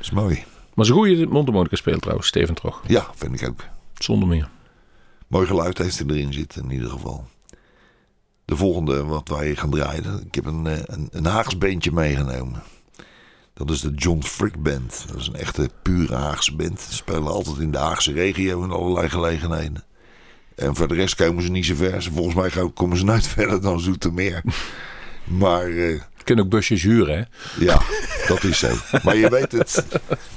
is 0.00 0.10
mooi. 0.10 0.44
Maar 0.74 0.84
zo'n 0.86 0.96
goede 0.96 1.26
mondharmonica 1.26 1.76
speelt 1.76 2.00
trouwens, 2.00 2.28
Steven 2.28 2.54
Trog. 2.54 2.82
Ja, 2.86 3.06
vind 3.14 3.40
ik 3.42 3.48
ook. 3.48 3.64
Zonder 3.94 4.28
meer. 4.28 4.48
Mooi 5.26 5.46
geluid 5.46 5.78
heeft 5.78 5.98
hij 5.98 6.06
erin 6.08 6.32
zitten 6.32 6.62
in 6.64 6.70
ieder 6.70 6.90
geval. 6.90 7.24
De 8.48 8.56
volgende 8.56 9.04
wat 9.04 9.28
wij 9.28 9.54
gaan 9.56 9.70
draaien. 9.70 10.22
Ik 10.26 10.34
heb 10.34 10.44
een, 10.46 10.66
eh, 10.66 10.76
een, 10.84 11.08
een 11.12 11.24
Haags 11.26 11.58
beentje 11.58 11.92
meegenomen. 11.92 12.62
Dat 13.54 13.70
is 13.70 13.80
de 13.80 13.92
John 13.94 14.22
Frick 14.22 14.62
Band. 14.62 15.04
Dat 15.12 15.16
is 15.20 15.26
een 15.26 15.34
echte 15.36 15.70
pure 15.82 16.14
Haagse 16.14 16.56
band. 16.56 16.80
Ze 16.80 16.94
spelen 16.94 17.26
altijd 17.26 17.58
in 17.58 17.70
de 17.70 17.78
Haagse 17.78 18.12
regio 18.12 18.62
in 18.64 18.70
allerlei 18.70 19.08
gelegenheden. 19.08 19.84
En 20.54 20.76
voor 20.76 20.88
de 20.88 20.94
rest 20.94 21.14
komen 21.14 21.42
ze 21.42 21.50
niet 21.50 21.66
zo 21.66 21.74
ver. 21.74 22.02
Ze- 22.02 22.12
Volgens 22.12 22.34
mij 22.34 22.70
komen 22.74 22.96
ze 22.96 23.04
nooit 23.04 23.26
verder 23.36 23.60
dan 23.60 23.80
Zoetermeer. 23.80 24.42
Maar 25.24 25.66
eh, 25.68 26.00
kunt 26.24 26.40
ook 26.40 26.48
busjes 26.48 26.82
huren, 26.82 27.16
hè? 27.18 27.22
ja, 27.64 27.80
dat 28.28 28.44
is 28.44 28.58
zo. 28.58 28.68
Maar 29.02 29.16
je 29.16 29.30
weet 29.30 29.52
het. 29.52 29.84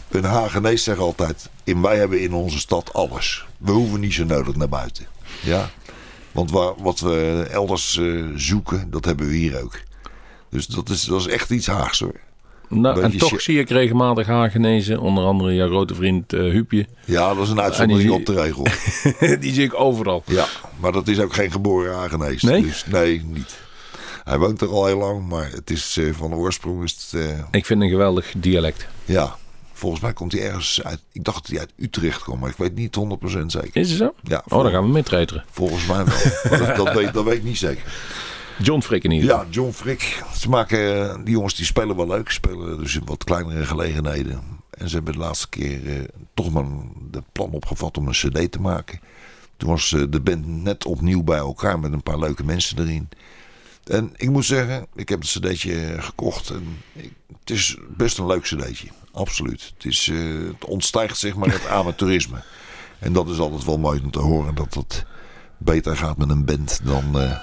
Een 0.10 0.24
Hagenees 0.24 0.84
zegt 0.84 1.00
altijd: 1.00 1.50
in, 1.64 1.82
wij 1.82 1.98
hebben 1.98 2.22
in 2.22 2.34
onze 2.34 2.60
stad 2.60 2.94
alles. 2.94 3.46
We 3.58 3.72
hoeven 3.72 4.00
niet 4.00 4.14
zo 4.14 4.24
nodig 4.26 4.56
naar 4.56 4.70
buiten. 4.70 5.06
Ja? 5.42 5.70
Want 6.32 6.52
wat 6.78 7.00
we 7.00 7.48
elders 7.52 7.98
eh, 7.98 8.24
zoeken, 8.36 8.88
dat 8.92 9.06
hebben 9.06 9.28
we 9.28 9.36
hier 9.36 9.62
ook. 9.62 9.80
Dus 10.50 10.66
dat 10.68 10.90
is, 10.90 11.04
dat 11.04 11.20
is 11.20 11.28
echt 11.28 11.50
iets 11.50 11.68
Haags 11.68 12.00
hoor. 12.00 12.20
Nou, 12.70 13.02
en 13.02 13.18
toch 13.18 13.42
zie 13.42 13.60
ik 13.60 13.70
regelmatig 13.70 14.28
Hagenezen. 14.28 15.00
Onder 15.00 15.24
andere 15.24 15.54
jouw 15.54 15.68
grote 15.68 15.96
vriend 15.96 16.34
eh 16.34 16.40
Huupje. 16.40 16.86
Ja, 17.06 17.34
dat 17.34 17.44
is 17.44 17.50
een 17.50 17.62
uitzondering 17.62 18.12
op 18.12 18.26
de 18.26 18.34
regel. 18.34 18.64
die 19.42 19.54
zie 19.54 19.64
ik 19.64 19.80
overal. 19.80 20.24
Ja, 20.26 20.46
maar 20.80 20.92
dat 20.92 21.08
is 21.08 21.20
ook 21.20 21.34
geen 21.34 21.52
geboren 21.52 21.94
Hagenees. 21.96 22.42
Nee? 22.42 22.62
Dus, 22.62 22.86
nee, 22.86 23.22
niet. 23.26 23.60
Hij 24.24 24.38
woont 24.38 24.62
er 24.62 24.68
al 24.68 24.86
heel 24.86 24.98
lang, 24.98 25.28
maar 25.28 25.52
het 25.52 25.70
is 25.70 25.98
eh, 25.98 26.14
van 26.14 26.34
oorsprong 26.34 26.84
is 26.84 27.08
het, 27.12 27.24
Ik 27.52 27.66
vind 27.66 27.82
een 27.82 27.90
geweldig 27.90 28.34
dialect. 28.38 28.88
ja. 29.06 29.40
Volgens 29.82 30.02
mij 30.02 30.14
komt 30.14 30.32
hij 30.32 30.42
ergens 30.42 30.84
uit. 30.84 31.00
Ik 31.12 31.24
dacht 31.24 31.38
dat 31.38 31.48
hij 31.48 31.60
uit 31.60 31.74
Utrecht 31.78 32.22
kwam, 32.22 32.40
maar 32.40 32.50
ik 32.50 32.56
weet 32.58 32.76
niet 32.76 32.98
100% 32.98 33.46
zeker. 33.46 33.70
Is 33.74 33.90
het 33.90 33.98
zo? 33.98 34.14
Ja, 34.24 34.44
Oh, 34.48 34.64
dan 34.64 34.72
gaan 34.72 34.84
we 34.84 34.90
meetreteren. 34.90 35.44
Volgens 35.52 35.86
mij 35.86 36.06
wel. 36.06 36.16
Dat, 36.60 36.76
dat, 36.76 36.94
weet, 36.94 37.14
dat 37.14 37.24
weet 37.24 37.38
ik 37.38 37.44
niet 37.44 37.58
zeker. 37.58 37.84
John 38.60 38.82
Frick 38.82 39.04
in 39.04 39.12
ieder 39.12 39.30
geval. 39.30 39.46
Ja, 39.46 39.52
John 39.52 39.72
Frick. 39.72 40.24
Ze 40.38 40.50
maken, 40.50 41.10
eh, 41.10 41.16
die 41.24 41.34
jongens 41.34 41.56
die 41.56 41.66
spelen 41.66 41.96
wel 41.96 42.08
leuk. 42.08 42.28
Ze 42.30 42.34
spelen 42.34 42.78
dus 42.78 42.96
in 42.96 43.02
wat 43.06 43.24
kleinere 43.24 43.66
gelegenheden. 43.66 44.42
En 44.70 44.90
ze 44.90 44.96
hebben 44.96 45.14
de 45.14 45.20
laatste 45.20 45.50
keer 45.50 45.88
eh, 45.88 46.04
toch 46.34 46.52
maar 46.52 46.66
de 47.12 47.24
plan 47.32 47.52
opgevat 47.52 47.98
om 47.98 48.08
een 48.08 48.14
cd 48.14 48.52
te 48.52 48.62
maken. 48.62 49.00
Toen 49.58 49.70
was 49.70 49.94
eh, 49.94 50.04
de 50.10 50.22
band 50.22 50.48
net 50.48 50.86
opnieuw 50.86 51.24
bij 51.24 51.38
elkaar 51.38 51.80
met 51.80 51.94
een 51.94 52.04
paar 52.04 52.20
leuke 52.20 52.44
mensen 52.44 52.80
erin. 52.80 53.10
En 53.84 54.12
ik 54.16 54.30
moet 54.30 54.46
zeggen, 54.46 54.86
ik 54.96 55.10
heb 55.10 55.20
het 55.22 55.30
cd'tje 55.30 55.96
gekocht. 56.00 56.50
En 56.50 56.78
ik- 56.94 57.14
het 57.40 57.50
is 57.50 57.78
best 57.90 58.18
een 58.18 58.26
leuk 58.28 58.42
cd'tje. 58.42 58.88
Absoluut. 59.14 59.72
Het, 59.76 59.86
is, 59.86 60.10
eh, 60.12 60.18
het 60.48 60.66
ontstijgt 60.66 61.18
zeg 61.18 61.36
maar 61.36 61.50
het 61.52 61.68
amateurisme. 61.80 62.42
En 63.00 63.14
dat 63.14 63.30
is 63.30 63.38
altijd 63.40 63.66
wel 63.66 63.78
mooi 63.78 64.02
om 64.04 64.12
te 64.12 64.20
horen. 64.20 64.56
Dat 64.56 64.74
het 64.74 65.06
beter 65.58 65.98
gaat 65.98 66.18
met 66.18 66.30
een 66.30 66.46
band 66.46 66.80
dan 66.84 67.20
eh, 67.22 67.38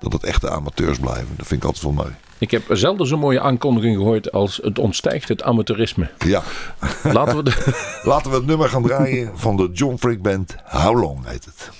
dat 0.00 0.12
het 0.12 0.24
echte 0.24 0.50
amateurs 0.50 0.98
blijven. 0.98 1.34
Dat 1.36 1.46
vind 1.46 1.60
ik 1.60 1.66
altijd 1.66 1.84
wel 1.84 1.92
mooi. 1.92 2.14
Ik 2.38 2.50
heb 2.50 2.62
zelden 2.68 3.06
zo'n 3.06 3.18
mooie 3.18 3.40
aankondiging 3.40 3.96
gehoord 3.96 4.32
als 4.32 4.60
het 4.62 4.78
ontstijgt 4.78 5.28
het 5.28 5.42
amateurisme. 5.42 6.10
Ja, 6.18 6.42
Laten 7.02 7.36
we 7.36 7.42
de... 7.42 7.74
laten 8.02 8.30
we 8.30 8.36
het 8.36 8.46
nummer 8.46 8.68
gaan 8.68 8.82
draaien 8.82 9.38
van 9.38 9.56
de 9.56 9.70
John 9.72 9.96
Frick 9.96 10.22
Band. 10.22 10.56
How 10.64 11.00
Long 11.00 11.26
heet 11.26 11.44
het. 11.44 11.70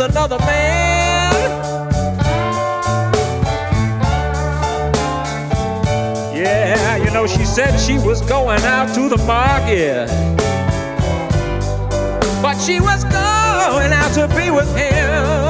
With 0.00 0.10
another 0.10 0.38
man. 0.38 1.32
Yeah, 6.34 6.96
you 6.96 7.10
know, 7.10 7.26
she 7.26 7.44
said 7.44 7.78
she 7.78 7.98
was 7.98 8.20
going 8.22 8.62
out 8.62 8.94
to 8.94 9.08
the 9.08 9.18
market. 9.24 10.08
But 12.42 12.58
she 12.60 12.80
was 12.80 13.04
going 13.04 13.92
out 13.92 14.12
to 14.14 14.28
be 14.34 14.50
with 14.50 14.74
him. 14.76 15.49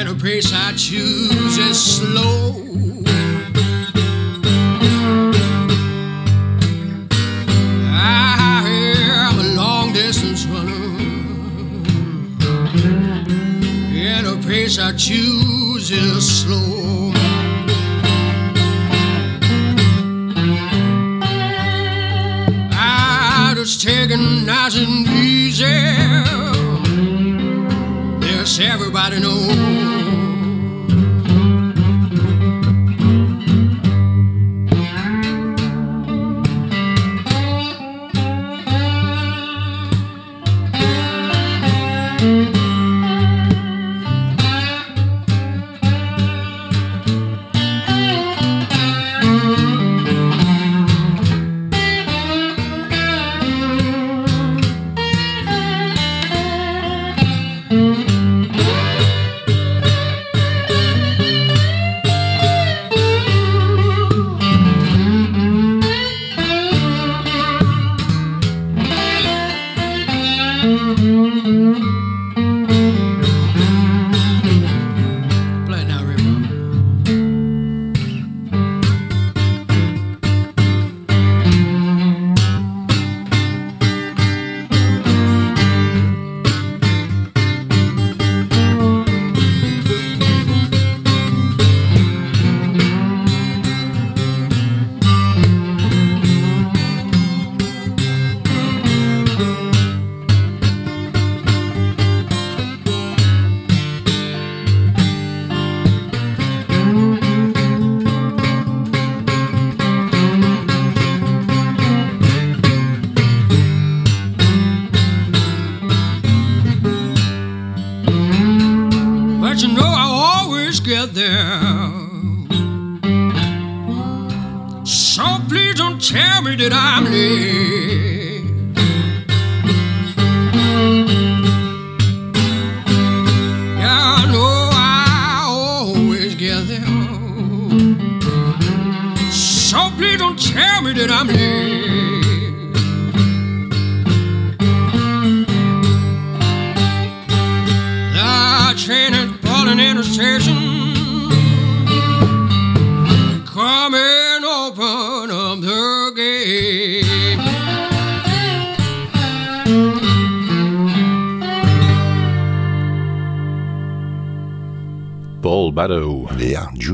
And 0.00 0.08
a 0.08 0.14
pace 0.14 0.50
I 0.54 0.72
choose 0.72 1.58
is 1.58 1.78
slow. 1.78 2.54
I 7.92 8.64
am 8.96 9.38
a 9.38 9.42
long 9.54 9.92
distance 9.92 10.46
runner. 10.46 10.72
And 13.94 14.26
a 14.26 14.36
pace 14.48 14.78
I 14.78 14.92
choose 14.92 15.90
is 15.90 16.44
slow. 16.44 16.79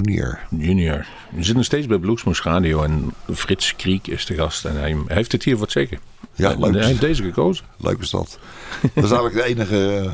Junior. 0.02 0.38
junior. 0.50 1.06
We 1.30 1.36
zitten 1.36 1.54
nog 1.54 1.64
steeds 1.64 1.86
bij 1.86 1.98
Bluesmoes 1.98 2.42
Radio 2.42 2.82
en 2.82 3.12
Frits 3.34 3.76
Kriek 3.76 4.06
is 4.06 4.26
de 4.26 4.34
gast. 4.34 4.64
En 4.64 4.76
hij 4.76 4.96
heeft 5.06 5.32
het 5.32 5.44
hier 5.44 5.60
het 5.60 5.70
zeker. 5.70 5.98
Ja, 6.34 6.54
leuk. 6.58 6.74
Hij 6.74 6.86
heeft 6.86 7.00
deze 7.00 7.22
gekozen. 7.22 7.64
Leuk 7.76 7.98
is 7.98 8.10
dat. 8.10 8.38
Dat 8.94 9.04
is 9.04 9.10
eigenlijk 9.10 9.34
de 9.34 9.44
enige 9.44 9.96
eh, 10.04 10.12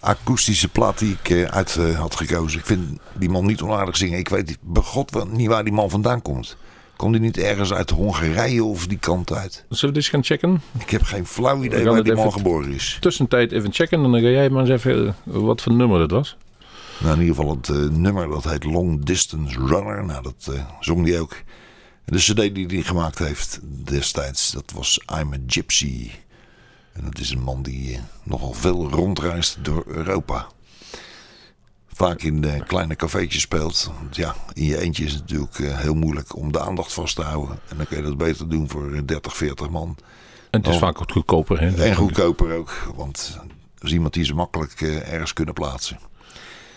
akoestische 0.00 0.68
plaat 0.68 0.98
die 0.98 1.16
ik 1.22 1.30
eh, 1.30 1.44
uit 1.44 1.76
eh, 1.76 1.98
had 1.98 2.14
gekozen. 2.14 2.58
Ik 2.58 2.66
vind 2.66 2.98
die 3.12 3.28
man 3.28 3.46
niet 3.46 3.62
onaardig 3.62 3.96
zingen. 3.96 4.18
Ik 4.18 4.28
weet 4.28 4.58
bij 4.60 4.82
god 4.82 5.10
wel 5.10 5.26
niet 5.26 5.48
waar 5.48 5.64
die 5.64 5.72
man 5.72 5.90
vandaan 5.90 6.22
komt. 6.22 6.56
Komt 6.96 7.14
hij 7.14 7.24
niet 7.24 7.38
ergens 7.38 7.72
uit 7.72 7.90
Hongarije 7.90 8.64
of 8.64 8.86
die 8.86 8.98
kant 8.98 9.32
uit? 9.32 9.52
Zullen 9.52 9.66
we 9.68 9.86
dit 9.86 9.96
eens 9.96 10.08
gaan 10.08 10.24
checken? 10.24 10.62
Ik 10.78 10.90
heb 10.90 11.02
geen 11.02 11.26
flauw 11.26 11.62
idee 11.62 11.84
waar 11.84 12.02
die 12.02 12.14
man 12.14 12.32
geboren 12.32 12.72
is. 12.72 12.96
Tussentijd 13.00 13.52
even 13.52 13.72
checken 13.72 14.04
en 14.04 14.10
dan 14.10 14.20
ga 14.20 14.28
jij 14.28 14.50
maar 14.50 14.60
eens 14.60 14.84
even 14.84 15.16
wat 15.22 15.62
voor 15.62 15.72
nummer 15.72 15.98
dat 15.98 16.10
was. 16.10 16.36
Nou, 17.00 17.14
in 17.14 17.20
ieder 17.20 17.34
geval 17.36 17.56
het 17.56 17.68
eh, 17.68 17.76
nummer 17.76 18.28
dat 18.28 18.44
heet 18.44 18.64
Long 18.64 19.04
Distance 19.04 19.58
Runner. 19.58 20.04
Nou, 20.04 20.22
dat 20.22 20.48
eh, 20.54 20.64
zong 20.80 21.06
hij 21.08 21.20
ook. 21.20 21.32
En 22.04 22.16
de 22.16 22.18
cd 22.18 22.54
die 22.54 22.66
hij 22.66 22.82
gemaakt 22.82 23.18
heeft 23.18 23.60
destijds, 23.84 24.50
dat 24.50 24.72
was 24.74 25.00
I'm 25.20 25.32
a 25.32 25.36
Gypsy. 25.46 26.10
En 26.92 27.04
dat 27.04 27.18
is 27.18 27.30
een 27.30 27.42
man 27.42 27.62
die 27.62 27.94
eh, 27.94 28.00
nogal 28.22 28.52
veel 28.52 28.90
rondreist 28.90 29.58
door 29.64 29.84
Europa. 29.86 30.46
Vaak 31.92 32.22
in 32.22 32.40
de 32.40 32.62
kleine 32.66 32.96
cafeetjes 32.96 33.42
speelt. 33.42 33.90
Want 34.00 34.16
ja, 34.16 34.34
in 34.52 34.64
je 34.64 34.78
eentje 34.80 35.04
is 35.04 35.12
het 35.12 35.20
natuurlijk 35.20 35.56
heel 35.80 35.94
moeilijk 35.94 36.36
om 36.36 36.52
de 36.52 36.60
aandacht 36.60 36.92
vast 36.92 37.16
te 37.16 37.22
houden. 37.22 37.58
En 37.68 37.76
dan 37.76 37.86
kun 37.86 37.96
je 37.96 38.02
dat 38.02 38.16
beter 38.16 38.48
doen 38.48 38.68
voor 38.68 38.92
eh, 38.92 39.00
30, 39.04 39.36
40 39.36 39.70
man. 39.70 39.96
En 40.50 40.60
het 40.60 40.68
is 40.68 40.74
Oh. 40.74 40.80
vaak 40.80 40.98
wat 40.98 41.12
goedkoper. 41.12 41.60
Hè? 41.60 41.84
En 41.84 41.94
goedkoper 41.94 42.52
ook. 42.56 42.92
Want 42.96 43.38
dat 43.74 43.84
is 43.84 43.92
iemand 43.92 44.12
die 44.14 44.24
ze 44.24 44.34
makkelijk 44.34 44.80
ergens 44.80 45.32
kunnen 45.32 45.54
plaatsen. 45.54 45.98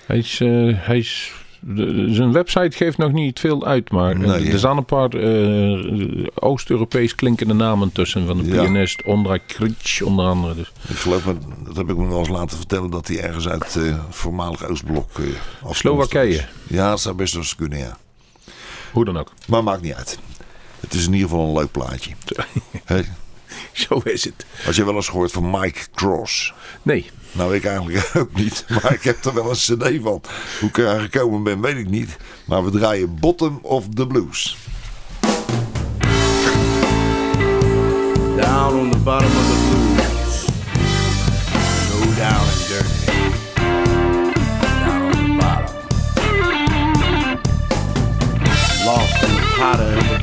Hij 0.08 0.18
is, 0.18 0.40
eh, 0.42 0.50
hij 0.76 0.98
is, 0.98 1.32
de- 1.60 2.06
zijn 2.10 2.32
website 2.32 2.78
geeft 2.78 2.98
nog 2.98 3.12
niet 3.12 3.40
veel 3.40 3.66
uit, 3.66 3.92
maar 3.92 4.18
Nee, 4.20 4.52
er 4.52 4.58
staan 4.58 4.78
een 4.78 4.86
paar 4.86 5.10
eh, 5.10 6.28
Oost-Europees 6.34 7.16
klinkende 7.16 7.54
namen 7.54 7.92
tussen. 7.92 8.26
Van 8.28 8.38
de 8.38 8.44
Ja. 8.44 8.62
pianist 8.62 9.04
Ondra 9.04 9.38
Kric 9.38 10.02
onder 10.04 10.26
andere. 10.26 10.56
Dus. 10.56 10.72
Ik 10.90 10.96
geloof 10.96 11.26
me, 11.26 11.36
dat 11.66 11.76
heb 11.76 11.90
ik 11.90 11.98
me 11.98 12.08
wel 12.08 12.20
eens 12.20 12.28
laten 12.28 12.58
vertellen, 12.58 12.90
dat 12.90 13.08
hij 13.08 13.22
ergens 13.22 13.48
uit 13.48 13.76
eh, 13.76 13.84
het 13.84 13.96
voormalig 14.10 14.64
Oostblok 14.68 15.10
eh 15.20 15.26
afkomstig 15.54 15.78
Slowakije. 15.78 16.46
Ja, 16.68 16.90
dat 16.90 17.02
zou 17.02 17.16
best 17.16 17.34
wel 17.34 17.42
eens 17.42 17.56
kunnen, 17.56 17.78
ja. 17.78 17.98
Hoe 18.92 19.06
dan 19.06 19.18
ook. 19.18 19.32
Maar 19.48 19.64
maakt 19.64 19.82
niet 19.82 19.94
uit. 19.94 20.20
Het 20.80 20.94
is 20.94 21.06
in 21.08 21.14
ieder 21.14 21.30
geval 21.30 21.48
een 21.48 21.54
leuk 21.54 21.72
plaatje. 21.72 22.12
Zo 23.74 24.02
is 24.04 24.24
het. 24.24 24.46
Had 24.64 24.76
je 24.76 24.86
wel 24.86 24.96
eens 24.96 25.08
gehoord 25.08 25.32
van 25.32 25.50
Mike 25.50 25.80
Cross? 25.96 26.54
Nee, 26.82 27.10
Nou, 27.32 27.56
ik 27.56 27.66
eigenlijk 27.66 28.12
ook 28.18 28.34
niet. 28.34 28.66
Maar 28.70 28.94
ik 28.94 29.04
heb 29.04 29.26
er 29.26 29.34
wel 29.34 29.50
een 29.50 29.56
cd 29.56 30.02
van. 30.02 30.22
Hoe 30.60 30.70
ik 30.70 30.78
eraan 30.78 31.00
gekomen 31.00 31.44
ben, 31.44 31.62
weet 31.62 31.78
ik 31.78 31.90
niet. 31.90 32.18
Maar 32.46 32.64
we 32.64 32.72
draaien 32.72 33.20
Bottom 33.20 33.60
of 33.62 33.86
the 33.94 34.08
Blues. 34.08 34.58
Down 38.38 38.76
on 38.76 38.92
the 38.92 38.98
bottom 38.98 39.32
of 39.32 39.48
the 39.48 39.56
blues. 39.66 40.46
Low 41.90 42.16
down 42.16 42.46
and 42.52 42.68
dirty. 42.68 43.06
Down 44.80 45.02
on 45.02 45.12
the 45.12 45.36
bottom. 45.38 45.76
Lost 48.86 49.24
in 49.24 49.30
the 49.36 49.42
pot 49.58 50.17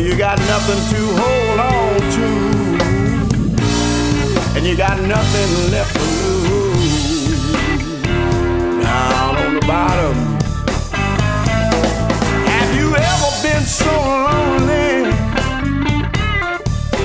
Well, 0.00 0.08
you 0.08 0.16
got 0.16 0.38
nothing 0.38 0.80
to 0.96 1.00
hold 1.20 1.60
on 1.60 2.00
to 2.00 2.26
and 4.56 4.66
you 4.66 4.74
got 4.74 4.98
nothing 5.02 5.70
left 5.70 5.94
to 5.94 6.00
lose. 6.48 7.52
Down 8.82 9.36
on 9.36 9.54
the 9.56 9.60
bottom. 9.66 10.16
Have 12.48 12.74
you 12.78 12.96
ever 12.96 13.30
been 13.42 13.66
so 13.66 13.92
lonely 14.26 15.12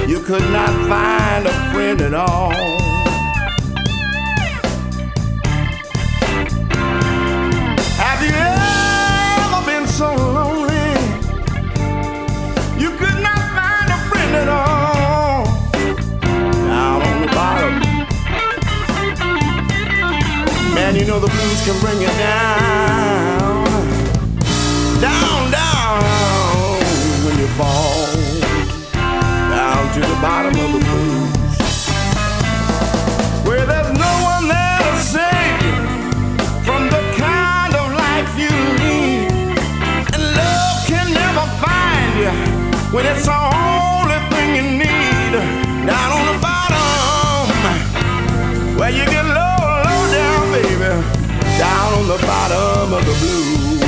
you 0.10 0.22
could 0.22 0.50
not 0.54 0.74
find 0.88 1.48
a 1.48 1.72
friend 1.74 2.00
at 2.00 2.14
all? 2.14 2.85
You 21.06 21.12
know 21.12 21.20
the 21.20 21.28
blues 21.28 21.62
can 21.64 21.80
bring 21.82 22.02
you 22.02 22.08
down, 22.18 23.64
down, 25.00 25.52
down 25.52 26.02
when 27.24 27.38
you 27.38 27.46
fall, 27.60 28.12
down 29.52 29.94
to 29.94 30.00
the 30.00 30.18
bottom 30.20 30.56
of 30.66 30.72
the 30.74 30.95
Down 51.58 51.94
on 51.94 52.08
the 52.08 52.18
bottom 52.18 52.94
of 52.94 53.06
the 53.06 53.14
blues. 53.20 53.85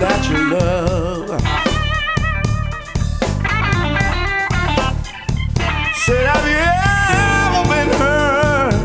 That 0.00 0.28
you 0.30 0.38
love. 0.50 1.28
Said, 6.04 6.26
have 6.26 6.46
you 6.48 6.64
ever 7.44 7.62
been 7.68 7.90
hurt 8.00 8.80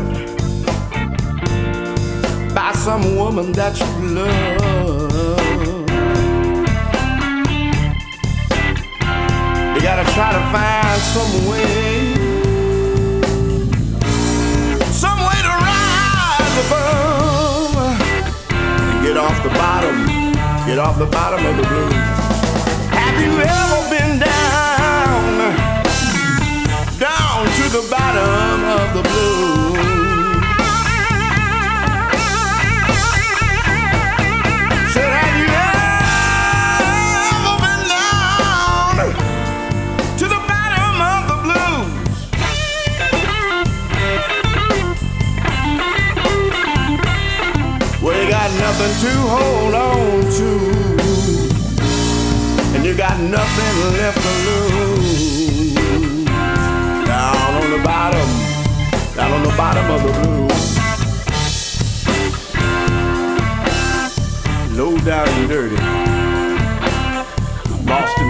by 2.54 2.70
some 2.72 3.04
woman 3.16 3.52
that 3.52 3.80
you 3.80 3.86
love? 4.14 5.86
You 9.74 9.80
gotta 9.80 10.04
try 10.12 10.30
to 10.32 10.42
find 10.52 11.00
some 11.00 11.32
way, 11.48 12.14
some 14.92 15.20
way 15.28 15.40
to 15.48 15.52
rise 15.64 16.56
above 16.66 17.76
and 18.60 19.02
get 19.02 19.16
off 19.16 19.42
the 19.42 19.48
bottom, 19.50 20.15
get 20.66 20.78
off 20.80 20.98
the 20.98 21.06
bottom 21.06 21.46
of 21.46 21.56
the 21.56 21.62
blues. 21.62 21.92
Have 22.90 23.20
you 23.22 23.40
ever 23.40 23.88
been 23.88 24.18
down, 24.18 25.54
down 26.98 27.46
to 27.46 27.64
the 27.70 27.86
bottom 27.88 28.64
of 28.64 28.94
the 28.94 29.02
blues? 29.08 30.05
Nothing 48.78 49.08
to 49.08 49.12
hold 49.16 49.74
on 49.74 50.20
to, 50.30 50.48
and 52.76 52.84
you 52.84 52.94
got 52.94 53.18
nothing 53.18 53.92
left 53.96 54.20
to 54.20 54.28
lose. 54.44 55.74
Down 57.06 57.54
on 57.54 57.70
the 57.70 57.78
bottom, 57.82 58.28
down 59.14 59.32
on 59.32 59.42
the 59.44 59.54
bottom 59.56 59.90
of 59.90 60.02
the 60.02 60.12
blues. 60.20 60.76
Low 64.76 64.98
down 64.98 65.26
and 65.26 65.48
dirty, 65.48 65.76
lost 67.86 68.18
in 68.18 68.28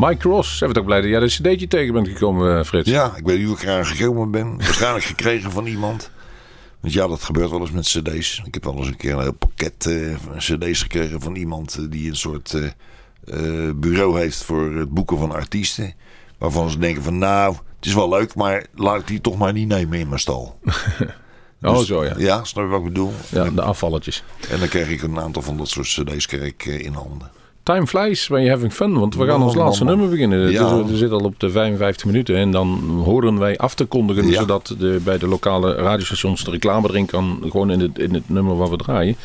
Mike 0.00 0.28
Ross, 0.28 0.58
zijn 0.58 0.70
we 0.70 0.76
toch 0.76 0.84
blij 0.84 1.00
dat 1.00 1.10
jij 1.10 1.20
dat 1.20 1.28
cd'tje 1.28 1.66
tegen 1.68 1.92
bent 1.92 2.08
gekomen, 2.08 2.58
eh, 2.58 2.64
Frits? 2.64 2.90
Ja, 2.90 3.16
ik 3.16 3.24
weet 3.24 3.38
niet 3.38 3.46
hoe 3.46 3.56
ik 3.56 3.62
eraan 3.62 3.86
gekomen 3.86 4.30
ben. 4.30 4.56
Waarschijnlijk 4.56 5.04
gekregen 5.04 5.50
van 5.50 5.66
iemand. 5.66 6.10
Want 6.80 6.94
ja, 6.94 7.06
dat 7.06 7.22
gebeurt 7.22 7.50
wel 7.50 7.60
eens 7.60 7.70
met 7.70 7.84
cd's. 7.84 8.42
Ik 8.44 8.54
heb 8.54 8.64
wel 8.64 8.76
eens 8.76 8.86
een 8.86 8.96
keer 8.96 9.12
een 9.12 9.20
heel 9.20 9.32
pakket 9.32 9.86
eh, 9.86 10.36
cd's 10.36 10.82
gekregen 10.82 11.20
van 11.20 11.34
iemand 11.36 11.76
eh, 11.78 11.84
die 11.88 12.08
een 12.08 12.16
soort 12.16 12.56
bureau 13.74 14.18
heeft 14.18 14.42
voor 14.42 14.72
het 14.72 14.90
boeken 14.90 15.18
van 15.18 15.32
artiesten. 15.32 15.94
Waarvan 16.38 16.70
ze 16.70 16.78
denken 16.78 17.02
van 17.02 17.18
nou, 17.18 17.54
het 17.76 17.86
is 17.86 17.94
wel 17.94 18.08
leuk, 18.08 18.34
maar 18.34 18.66
laat 18.74 19.00
ik 19.00 19.06
die 19.06 19.20
toch 19.20 19.38
maar 19.38 19.52
niet 19.52 19.68
nemen 19.68 19.98
in 19.98 20.08
mijn 20.08 20.20
stal. 20.20 20.58
oh, 21.62 21.78
Dus- 21.78 21.86
zo 21.86 22.04
ja. 22.04 22.14
Ja, 22.16 22.44
snap 22.44 22.64
je 22.64 22.70
wat 22.70 22.78
ik 22.78 22.86
bedoel? 22.86 23.12
Ja, 23.28 23.50
de 23.50 23.62
afvalletjes. 23.62 24.24
En 24.50 24.58
dan 24.58 24.68
kreeg 24.68 24.88
ik 24.88 25.02
een 25.02 25.20
aantal 25.20 25.42
van 25.42 25.56
dat 25.56 25.68
soort 25.68 25.86
cd's 25.86 26.26
kreeg 26.26 26.42
ik, 26.42 26.64
in 26.64 26.92
handen. 26.92 27.30
Time 27.70 27.86
flies 27.86 28.26
when 28.28 28.40
you're 28.42 28.54
having 28.54 28.72
fun, 28.72 28.98
want 28.98 29.14
we 29.14 29.26
gaan 29.26 29.38
Man, 29.38 29.46
ons 29.48 29.56
laatste 29.56 29.84
man. 29.84 29.92
nummer 29.92 30.10
beginnen. 30.14 30.40
Het 30.40 30.52
Ja. 30.52 30.76
is- 30.82 30.90
we 30.90 30.96
zitten 30.96 31.18
al 31.18 31.24
op 31.24 31.40
de 31.40 31.50
55 31.50 32.04
minuten 32.06 32.36
en 32.36 32.50
dan 32.50 32.68
horen 33.04 33.38
wij 33.38 33.56
af 33.58 33.74
te 33.74 33.84
kondigen, 33.84 34.26
Ja. 34.28 34.38
zodat 34.40 34.74
de, 34.78 35.00
bij 35.04 35.18
de 35.18 35.26
lokale 35.26 35.74
radiostations 35.74 36.44
de 36.44 36.50
reclame 36.50 36.88
erin 36.88 37.06
kan, 37.06 37.38
gewoon 37.42 37.70
in 37.70 37.80
het, 37.80 37.98
in 37.98 38.14
het 38.14 38.28
nummer 38.28 38.56
wat 38.56 38.70
we 38.70 38.76
draaien. 38.76 39.16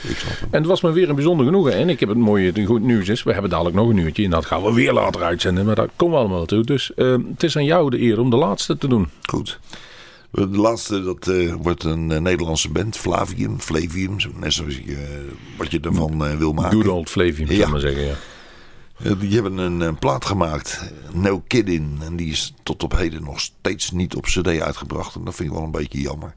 En 0.51 0.59
het 0.59 0.65
was 0.65 0.81
me 0.81 0.91
weer 0.91 1.09
een 1.09 1.15
bijzonder 1.15 1.45
genoegen. 1.45 1.73
En 1.73 1.89
ik 1.89 1.99
heb 1.99 2.09
het 2.09 2.17
mooie, 2.17 2.51
het 2.51 2.65
goed 2.65 2.81
nieuws 2.81 3.09
is, 3.09 3.23
we 3.23 3.31
hebben 3.33 3.49
dadelijk 3.51 3.75
nog 3.75 3.89
een 3.89 3.97
uurtje 3.97 4.23
en 4.23 4.29
dat 4.29 4.45
gaan 4.45 4.63
we 4.63 4.73
weer 4.73 4.93
later 4.93 5.23
uitzenden, 5.23 5.65
maar 5.65 5.75
daar 5.75 5.89
komen 5.95 6.15
we 6.15 6.21
allemaal 6.21 6.45
toe. 6.45 6.63
Dus 6.63 6.93
eh, 6.93 7.15
het 7.33 7.43
is 7.43 7.57
aan 7.57 7.65
jou 7.65 7.89
de 7.89 8.01
eer 8.01 8.19
om 8.19 8.29
de 8.29 8.35
laatste 8.37 8.77
te 8.77 8.87
doen. 8.87 9.07
Goed. 9.29 9.59
De 10.31 10.47
laatste, 10.47 11.03
dat 11.03 11.27
eh, 11.27 11.53
wordt 11.61 11.83
een 11.83 12.11
eh, 12.11 12.19
Nederlandse 12.19 12.69
band, 12.69 12.97
Flavium, 12.97 13.59
Flavium, 13.59 14.15
net 14.39 14.53
zoals 14.53 14.75
je, 14.85 15.25
wat 15.57 15.71
je 15.71 15.79
ervan 15.79 16.37
wil 16.37 16.53
maken. 16.53 16.81
Good 16.81 16.87
old 16.93 17.09
Flavium, 17.09 17.51
Ja. 17.51 17.67
maar 17.69 17.79
zeggen. 17.79 18.03
Ja. 18.05 18.13
Eh, 19.03 19.19
die 19.19 19.33
hebben 19.33 19.57
een, 19.57 19.99
plaat 19.99 20.25
gemaakt, 20.25 20.93
No 21.13 21.43
Kiddin. 21.47 21.99
En 22.01 22.15
die 22.15 22.31
is 22.31 22.53
tot 22.63 22.83
op 22.83 22.97
heden 22.97 23.23
nog 23.23 23.39
steeds 23.39 23.91
niet 23.91 24.15
op 24.15 24.23
cd 24.23 24.47
uitgebracht. 24.47 25.15
En 25.15 25.23
dat 25.23 25.35
vind 25.35 25.49
ik 25.49 25.55
wel 25.55 25.65
een 25.65 25.71
beetje 25.71 26.01
jammer. 26.01 26.35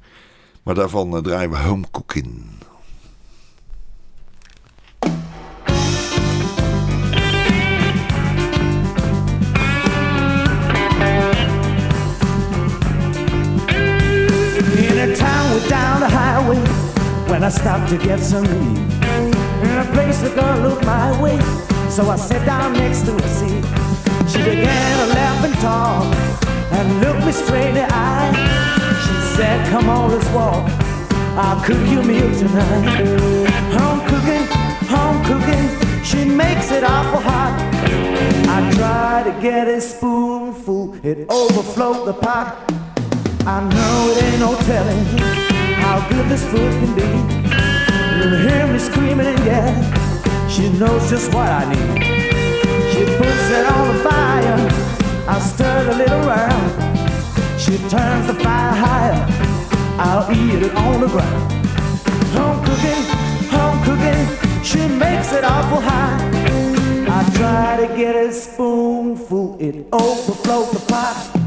Maar 0.62 0.74
daarvan 0.74 1.16
eh, 1.16 1.22
draaien 1.22 1.50
we 1.50 1.56
Home 1.56 1.84
Cooking. 1.90 2.44
In 14.76 14.98
a 14.98 15.14
town 15.14 15.68
down 15.68 16.00
the 16.00 16.09
highway, 16.09 16.62
when 17.26 17.42
I 17.42 17.50
stopped 17.50 17.88
to 17.88 17.96
get 17.96 18.24
some 18.24 18.42
meat. 18.42 18.97
So 21.99 22.09
I 22.09 22.16
sat 22.16 22.46
down 22.46 22.74
next 22.74 23.07
to 23.07 23.12
her 23.12 23.28
seat. 23.38 23.64
She 24.30 24.38
began 24.38 24.90
to 25.01 25.07
laugh 25.18 25.44
and 25.44 25.55
talk, 25.55 26.07
and 26.70 27.01
looked 27.01 27.26
me 27.26 27.32
straight 27.32 27.70
in 27.70 27.74
the 27.74 27.88
eye. 27.90 28.30
She 29.05 29.14
said, 29.34 29.59
"Come 29.72 29.88
on, 29.88 30.12
let's 30.12 30.30
walk. 30.30 30.62
I'll 31.42 31.61
cook 31.66 31.82
you 31.90 31.99
a 31.99 32.05
meal 32.05 32.30
tonight." 32.38 33.03
Home 33.78 34.01
cooking, 34.11 34.44
home 34.94 35.18
cooking, 35.30 35.66
she 36.05 36.20
makes 36.24 36.70
it 36.70 36.84
awful 36.84 37.20
hot. 37.30 37.55
I 38.55 38.59
try 38.78 39.14
to 39.28 39.32
get 39.42 39.66
a 39.66 39.80
spoonful, 39.80 40.94
it 41.03 41.26
overflowed 41.28 42.07
the 42.07 42.14
pot. 42.14 42.49
I 43.44 43.59
know 43.74 43.96
it 44.11 44.22
ain't 44.22 44.40
no 44.46 44.53
telling 44.70 45.05
how 45.82 45.96
good 46.11 46.26
this 46.32 46.44
food 46.53 46.72
can 46.80 46.92
be. 47.01 47.11
You'll 48.16 48.38
hear 48.46 48.64
me 48.72 48.78
screaming 48.78 49.26
and 49.34 49.44
yelling. 49.44 49.97
She 50.49 50.70
knows 50.70 51.11
just 51.11 51.32
what 51.34 51.49
I 51.49 51.64
need. 51.68 52.03
She 52.92 53.05
puts 53.16 53.51
it 53.51 53.66
on 53.66 53.88
the 53.88 54.03
fire. 54.03 54.59
I 55.28 55.38
stir 55.40 55.90
a 55.90 55.94
little 55.94 56.20
round. 56.20 57.61
She 57.61 57.76
turns 57.88 58.26
the 58.26 58.34
fire 58.34 58.74
higher. 58.74 59.26
I'll 59.99 60.30
eat 60.32 60.62
it 60.62 60.74
on 60.74 61.01
the 61.01 61.07
ground. 61.07 61.53
Home 62.32 62.64
cooking, 62.64 63.03
home 63.51 63.78
cooking. 63.84 64.64
She 64.64 64.88
makes 64.96 65.32
it 65.32 65.44
awful 65.44 65.80
high. 65.80 66.18
I 67.11 67.30
try 67.36 67.86
to 67.86 67.96
get 67.96 68.16
a 68.16 68.32
spoonful. 68.32 69.59
It 69.61 69.86
overflows 69.92 70.70
the 70.72 70.80
pot. 70.90 71.38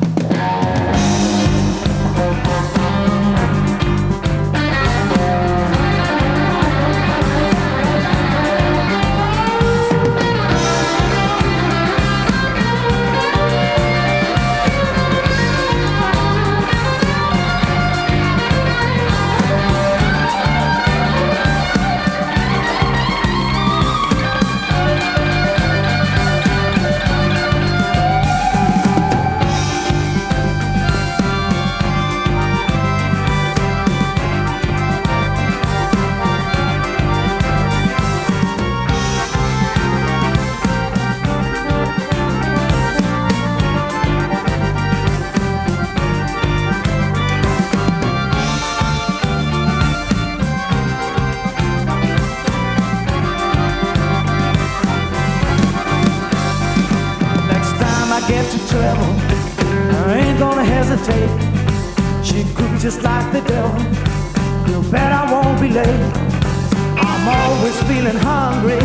Hungry 68.18 68.82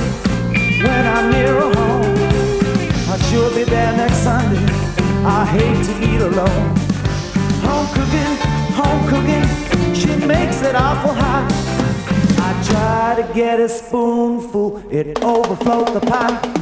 when 0.82 1.06
I'm 1.06 1.30
near 1.30 1.60
home. 1.60 2.16
I 3.08 3.18
sure 3.30 3.50
be 3.54 3.64
there 3.64 3.96
next 3.96 4.18
Sunday. 4.18 4.64
I 5.24 5.44
hate 5.46 5.84
to 5.86 5.92
eat 6.08 6.20
alone. 6.20 6.76
Home 7.66 7.88
cooking, 7.96 8.32
home 8.80 9.02
cooking, 9.08 9.94
she 9.94 10.14
makes 10.26 10.62
it 10.62 10.74
awful 10.74 11.14
hot. 11.14 11.46
I 12.38 12.50
try 12.70 13.22
to 13.22 13.34
get 13.34 13.58
a 13.58 13.68
spoonful, 13.68 14.82
it 14.90 15.22
overflowed 15.22 15.88
the 15.88 16.00
pot. 16.00 16.55